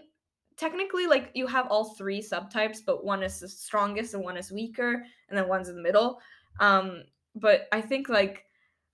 technically 0.56 1.06
like 1.06 1.32
you 1.34 1.46
have 1.48 1.68
all 1.68 1.94
three 1.96 2.22
subtypes 2.22 2.80
but 2.86 3.04
one 3.04 3.22
is 3.24 3.40
the 3.40 3.48
strongest 3.48 4.14
and 4.14 4.24
one 4.24 4.38
is 4.38 4.52
weaker 4.52 5.04
and 5.30 5.38
then 5.38 5.48
one's 5.48 5.70
in 5.70 5.76
the 5.76 5.82
middle. 5.82 6.20
Um 6.60 7.04
but 7.36 7.68
i 7.72 7.82
think 7.82 8.10
like 8.10 8.46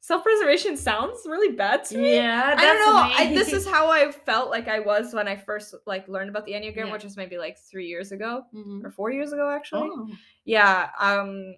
self-preservation 0.05 0.75
sounds 0.75 1.21
really 1.25 1.55
bad 1.55 1.85
to 1.85 1.97
me 1.97 2.15
Yeah. 2.15 2.55
I 2.57 2.61
don't 2.65 2.79
know. 2.85 2.97
I, 2.97 3.33
this 3.33 3.53
is 3.53 3.65
how 3.75 3.89
I 3.89 4.11
felt 4.11 4.49
like 4.49 4.67
I 4.67 4.79
was 4.79 5.13
when 5.13 5.29
I 5.29 5.37
first 5.37 5.73
like 5.85 6.09
learned 6.09 6.29
about 6.29 6.45
the 6.45 6.51
Enneagram, 6.51 6.87
Yeah. 6.87 6.91
which 6.91 7.05
was 7.05 7.15
maybe 7.15 7.37
like 7.37 7.57
three 7.57 7.87
years 7.87 8.11
ago 8.11 8.43
Mhm. 8.53 8.83
or 8.83 8.91
four 8.91 9.11
years 9.11 9.31
ago, 9.31 9.49
actually. 9.49 9.89
Oh. 9.93 10.09
Yeah. 10.43 10.89
Um, 10.99 11.55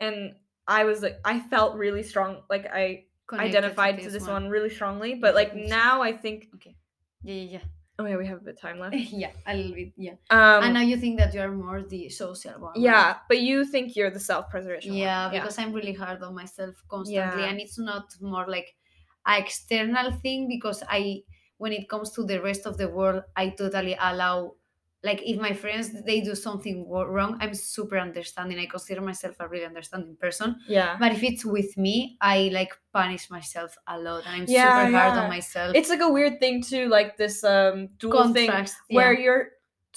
and 0.00 0.34
I 0.66 0.84
was 0.84 1.02
like, 1.02 1.20
I 1.26 1.40
felt 1.40 1.76
really 1.76 2.02
strong. 2.02 2.38
Like 2.48 2.64
I 2.72 3.04
Connected 3.26 3.48
identified 3.58 4.00
to 4.02 4.10
this 4.10 4.26
one. 4.26 4.48
really 4.48 4.70
strongly, 4.70 5.12
but 5.14 5.34
like 5.34 5.54
now 5.54 6.00
I 6.00 6.12
think. 6.14 6.48
Okay. 6.54 6.74
Yeah, 7.22 7.34
yeah, 7.34 7.50
yeah, 7.58 7.64
Oh 8.00 8.06
yeah, 8.06 8.16
we 8.16 8.26
have 8.26 8.38
a 8.38 8.44
bit 8.44 8.54
of 8.54 8.60
time 8.60 8.78
left. 8.78 8.94
yeah. 8.94 9.08
yeah, 9.12 9.30
a 9.46 9.56
little 9.56 9.74
bit. 9.74 9.92
Yeah. 9.96 10.12
Um, 10.30 10.62
and 10.64 10.74
now 10.74 10.82
you 10.82 10.96
think 10.96 11.18
that 11.18 11.34
you 11.34 11.40
are 11.40 11.50
more 11.50 11.82
the 11.82 12.08
social 12.10 12.52
one. 12.52 12.72
right? 12.74 12.80
yeah, 12.80 13.16
but 13.28 13.40
you 13.40 13.64
think 13.64 13.96
you're 13.96 14.10
the 14.10 14.20
self-preservation. 14.20 14.92
one. 14.92 14.98
Yeah, 14.98 15.28
because 15.30 15.58
I'm 15.58 15.72
really 15.72 15.94
hard 15.94 16.22
on 16.22 16.34
myself 16.34 16.74
constantly, 16.88 17.42
Yeah. 17.42 17.48
and 17.48 17.60
it's 17.60 17.78
not 17.78 18.14
more 18.20 18.46
like 18.46 18.76
a 19.26 19.38
external 19.38 20.12
thing 20.12 20.48
because 20.48 20.84
I, 20.88 21.22
when 21.56 21.72
it 21.72 21.88
comes 21.88 22.10
to 22.12 22.22
the 22.22 22.40
rest 22.40 22.66
of 22.66 22.76
the 22.78 22.88
world, 22.88 23.24
I 23.36 23.50
totally 23.50 23.96
allow. 24.00 24.54
Like 25.04 25.22
if 25.24 25.40
my 25.40 25.52
friends 25.52 25.92
they 26.04 26.20
do 26.20 26.34
something 26.34 26.88
wrong, 26.88 27.38
I'm 27.40 27.54
super 27.54 27.98
understanding. 27.98 28.58
I 28.58 28.66
consider 28.66 29.00
myself 29.00 29.36
a 29.38 29.48
really 29.48 29.64
understanding 29.64 30.16
person. 30.20 30.56
yeah. 30.66 30.96
But 30.98 31.12
if 31.12 31.22
it's 31.22 31.44
with 31.44 31.76
me, 31.76 32.16
I 32.20 32.50
like 32.52 32.72
punish 32.92 33.30
myself 33.30 33.76
a 33.86 33.98
lot, 33.98 34.24
and 34.26 34.42
I'm 34.42 34.44
Yeah, 34.48 34.86
super 34.86 34.96
hard 34.98 35.14
yeah. 35.14 35.22
on 35.22 35.28
myself. 35.28 35.76
It's 35.76 35.88
like 35.88 36.00
a 36.00 36.10
weird 36.10 36.40
thing 36.40 36.62
too, 36.62 36.88
like 36.88 37.16
this 37.16 37.44
um 37.44 37.90
dual 37.98 38.32
thing 38.32 38.50
where 38.90 39.12
yeah. 39.12 39.20
you're 39.20 39.48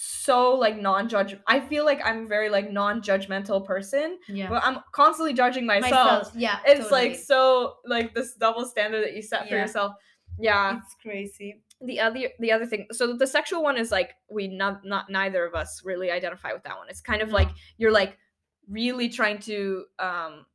so 0.04 0.56
like 0.56 0.78
non-judge 0.82 1.36
i 1.46 1.60
feel 1.60 1.86
like 1.86 2.00
i'm 2.04 2.26
a 2.26 2.28
very 2.28 2.50
like 2.50 2.72
non-judgmental 2.72 3.64
person 3.64 4.18
yeah. 4.30 4.50
but 4.50 4.64
i'm 4.64 4.80
constantly 4.94 5.34
judging 5.34 5.66
myself, 5.66 6.32
yeah, 6.34 6.58
it's 6.66 6.90
totally. 6.90 7.10
like 7.10 7.20
so 7.20 7.76
like 7.86 8.16
this 8.16 8.34
double 8.36 8.66
standard 8.66 9.04
that 9.04 9.14
you 9.14 9.22
set 9.22 9.48
for 9.48 9.54
yourself 9.56 9.94
yeah 10.40 10.78
it's 10.78 10.96
crazy. 11.02 11.62
The 11.86 12.00
other 12.00 12.20
the 12.40 12.52
other 12.52 12.66
thing 12.66 12.86
so 12.92 13.16
the 13.18 13.26
sexual 13.28 13.64
one 13.64 13.78
is 13.78 13.92
like 13.92 14.12
we 14.30 14.48
not 14.48 14.86
not 14.86 15.10
neither 15.10 15.46
of 15.46 15.54
us 15.56 15.82
really 15.84 16.12
identify 16.12 16.54
with 16.54 16.64
that 16.64 16.78
one 16.78 16.88
it's 16.90 17.02
kind 17.02 17.22
of 17.22 17.30
like 17.32 17.50
you're 17.78 17.92
like 17.92 18.18
really 18.70 19.10
trying 19.10 19.40
to 19.40 19.84
um 20.00 20.46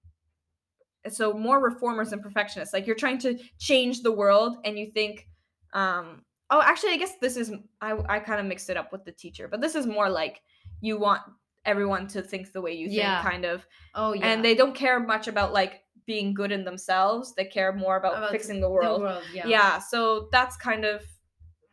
so 1.08 1.32
more 1.32 1.60
reformers 1.62 2.12
and 2.12 2.22
perfectionists 2.22 2.72
like 2.74 2.86
you're 2.86 2.96
trying 2.96 3.18
to 3.18 3.38
change 3.58 4.02
the 4.02 4.10
world 4.12 4.56
and 4.64 4.78
you 4.78 4.90
think 4.92 5.28
um 5.72 6.22
oh 6.50 6.60
actually 6.64 6.90
i 6.92 6.96
guess 6.96 7.12
this 7.20 7.36
is 7.36 7.52
i 7.80 7.96
i 8.08 8.18
kind 8.18 8.40
of 8.40 8.46
mixed 8.46 8.70
it 8.70 8.76
up 8.76 8.92
with 8.92 9.04
the 9.04 9.12
teacher 9.12 9.46
but 9.48 9.60
this 9.60 9.74
is 9.74 9.86
more 9.86 10.08
like 10.08 10.40
you 10.80 10.98
want 10.98 11.22
everyone 11.64 12.06
to 12.06 12.22
think 12.22 12.52
the 12.52 12.60
way 12.60 12.72
you 12.72 12.86
think 12.88 12.98
Yeah. 13.00 13.22
kind 13.22 13.44
of 13.44 13.66
Oh 13.94 14.12
yeah. 14.12 14.26
and 14.28 14.44
they 14.44 14.54
don't 14.54 14.74
care 14.74 15.00
much 15.00 15.26
about 15.28 15.52
like 15.52 15.82
being 16.06 16.34
good 16.34 16.52
in 16.52 16.64
themselves 16.64 17.34
they 17.34 17.44
care 17.44 17.72
more 17.72 17.96
about, 17.96 18.16
About 18.16 18.30
fixing 18.30 18.60
the 18.60 18.70
world, 18.70 19.02
yeah. 19.34 19.46
yeah. 19.46 19.78
so 19.80 20.28
that's 20.30 20.56
kind 20.56 20.84
of 20.84 21.02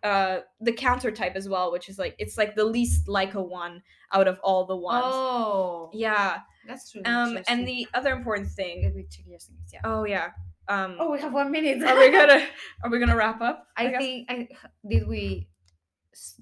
uh 0.03 0.39
the 0.59 0.73
counter 0.73 1.11
type 1.11 1.35
as 1.35 1.47
well 1.47 1.71
which 1.71 1.87
is 1.89 1.97
like 1.97 2.15
it's 2.19 2.37
like 2.37 2.55
the 2.55 2.65
least 2.65 3.07
like 3.07 3.33
a 3.35 3.41
one 3.41 3.81
out 4.11 4.27
of 4.27 4.39
all 4.43 4.65
the 4.65 4.75
ones 4.75 5.03
Oh, 5.07 5.89
yeah 5.93 6.39
that's 6.67 6.93
really 6.93 7.05
um 7.05 7.37
and 7.47 7.67
the 7.67 7.87
other 7.93 8.11
important 8.13 8.49
thing 8.49 8.83
let 8.83 9.09
check 9.09 9.25
your 9.27 9.39
things. 9.39 9.71
Yeah. 9.73 9.81
oh 9.83 10.03
yeah 10.05 10.29
um 10.67 10.95
Oh, 10.99 11.11
we 11.11 11.19
have 11.21 11.33
one 11.33 11.51
minute. 11.51 11.81
are 11.83 11.97
we 11.97 12.11
gonna 12.11 12.45
are 12.83 12.89
we 12.89 12.99
gonna 12.99 13.15
wrap 13.15 13.41
up 13.41 13.67
I 13.77 13.87
guess? 13.87 14.01
think 14.01 14.29
I 14.31 14.47
did 14.87 15.07
we 15.07 15.47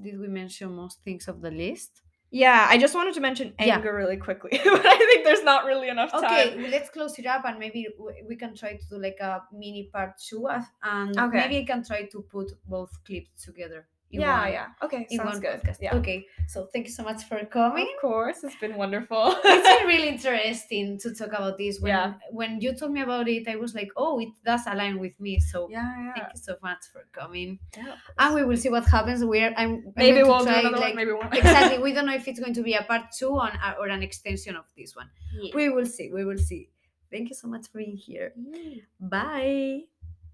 did 0.02 0.19
we 0.19 0.28
mention 0.28 0.76
most 0.76 1.04
things 1.04 1.28
of 1.28 1.41
the 1.41 1.52
list? 1.52 2.02
Yeah 2.32 2.65
i 2.70 2.78
just 2.78 2.96
wanted 2.96 3.13
to 3.13 3.20
mention 3.20 3.54
Yeah. 3.60 3.76
anger 3.76 3.94
really 3.94 4.15
quickly 4.17 4.52
but 4.63 4.86
i 4.86 4.98
think 4.98 5.26
there's 5.26 5.44
not 5.44 5.65
really 5.65 5.89
enough 5.89 6.12
time 6.12 6.24
Okay, 6.24 6.70
let's 6.70 6.89
close 6.89 7.20
it 7.20 7.26
up 7.26 7.44
and 7.46 7.60
maybe 7.60 7.88
we 8.28 8.36
can 8.38 8.56
try 8.56 8.78
to 8.78 8.86
do 8.89 8.98
like 8.98 9.17
a 9.20 9.44
mini 9.52 9.89
part 9.94 10.17
two, 10.17 10.48
uh, 10.48 10.62
and 10.84 11.17
Okay. 11.20 11.38
maybe 11.38 11.58
I 11.60 11.65
can 11.65 11.84
try 11.84 12.04
to 12.06 12.22
put 12.22 12.52
both 12.67 12.91
clips 13.06 13.44
together. 13.44 13.86
Yeah 14.12 14.47
yeah 14.47 14.67
okay 14.84 15.08
In 15.10 15.17
sounds 15.17 15.39
good 15.39 15.62
podcast. 15.62 15.78
yeah 15.82 15.95
Okay, 15.95 16.26
so 16.47 16.67
thank 16.74 16.86
you 16.88 16.91
so 16.91 17.04
much 17.04 17.24
for 17.24 17.43
coming. 17.45 17.88
of 17.95 18.02
course 18.02 18.43
it's 18.43 18.56
been 18.58 18.76
wonderful 18.76 19.36
it's 19.43 19.67
been 19.80 19.88
really 19.88 20.10
interesting 20.15 20.97
to 21.00 21.13
talk 21.15 21.30
about 21.30 21.58
this. 21.58 21.80
When 21.80 21.91
Yeah. 21.91 22.13
when 22.32 22.60
you 22.62 22.74
told 22.74 22.91
me 22.91 23.02
about 23.02 23.28
it, 23.28 23.47
I 23.47 23.56
was 23.56 23.74
like, 23.74 23.91
oh, 23.95 24.19
it 24.19 24.30
does 24.45 24.62
align 24.67 25.00
with 25.00 25.19
me. 25.19 25.39
So 25.39 25.69
yeah 25.71 25.80
yeah 25.97 26.13
thank 26.15 26.28
you 26.36 26.41
so 26.41 26.56
much 26.62 26.84
for 26.91 27.02
coming. 27.12 27.60
Yeah, 27.78 27.95
And 28.19 28.36
we 28.36 28.43
will 28.43 28.58
see 28.58 28.69
what 28.69 28.86
happens. 28.86 29.24
We're 29.24 29.54
I'm, 29.58 29.84
I'm 29.88 29.93
maybe 29.95 30.19
to 30.19 30.26
we'll 30.28 30.39
do 30.39 30.45
try, 30.45 30.60
another 30.60 30.78
like, 30.78 30.95
one 30.95 30.95
maybe 30.95 31.13
one 31.13 31.32
exactly. 31.34 31.78
We 31.86 31.93
don't 31.93 32.06
know 32.06 32.15
if 32.15 32.28
it's 32.28 32.39
going 32.39 32.54
to 32.56 32.63
be 32.63 32.74
a 32.74 32.84
part 32.84 33.12
two 33.17 33.32
on 33.39 33.52
uh, 33.63 33.76
or 33.80 33.88
an 33.88 34.04
extension 34.04 34.56
of 34.56 34.65
this 34.78 34.95
one. 34.95 35.10
Yeah. 35.39 35.52
We 35.56 35.69
will 35.69 35.86
see. 35.86 36.12
We 36.12 36.26
will 36.26 36.38
see. 36.50 36.69
thank 37.12 37.28
you 37.30 37.36
so 37.36 37.47
much 37.54 37.65
for 37.69 37.80
being 37.84 37.97
here 38.08 38.32
bye 39.00 39.84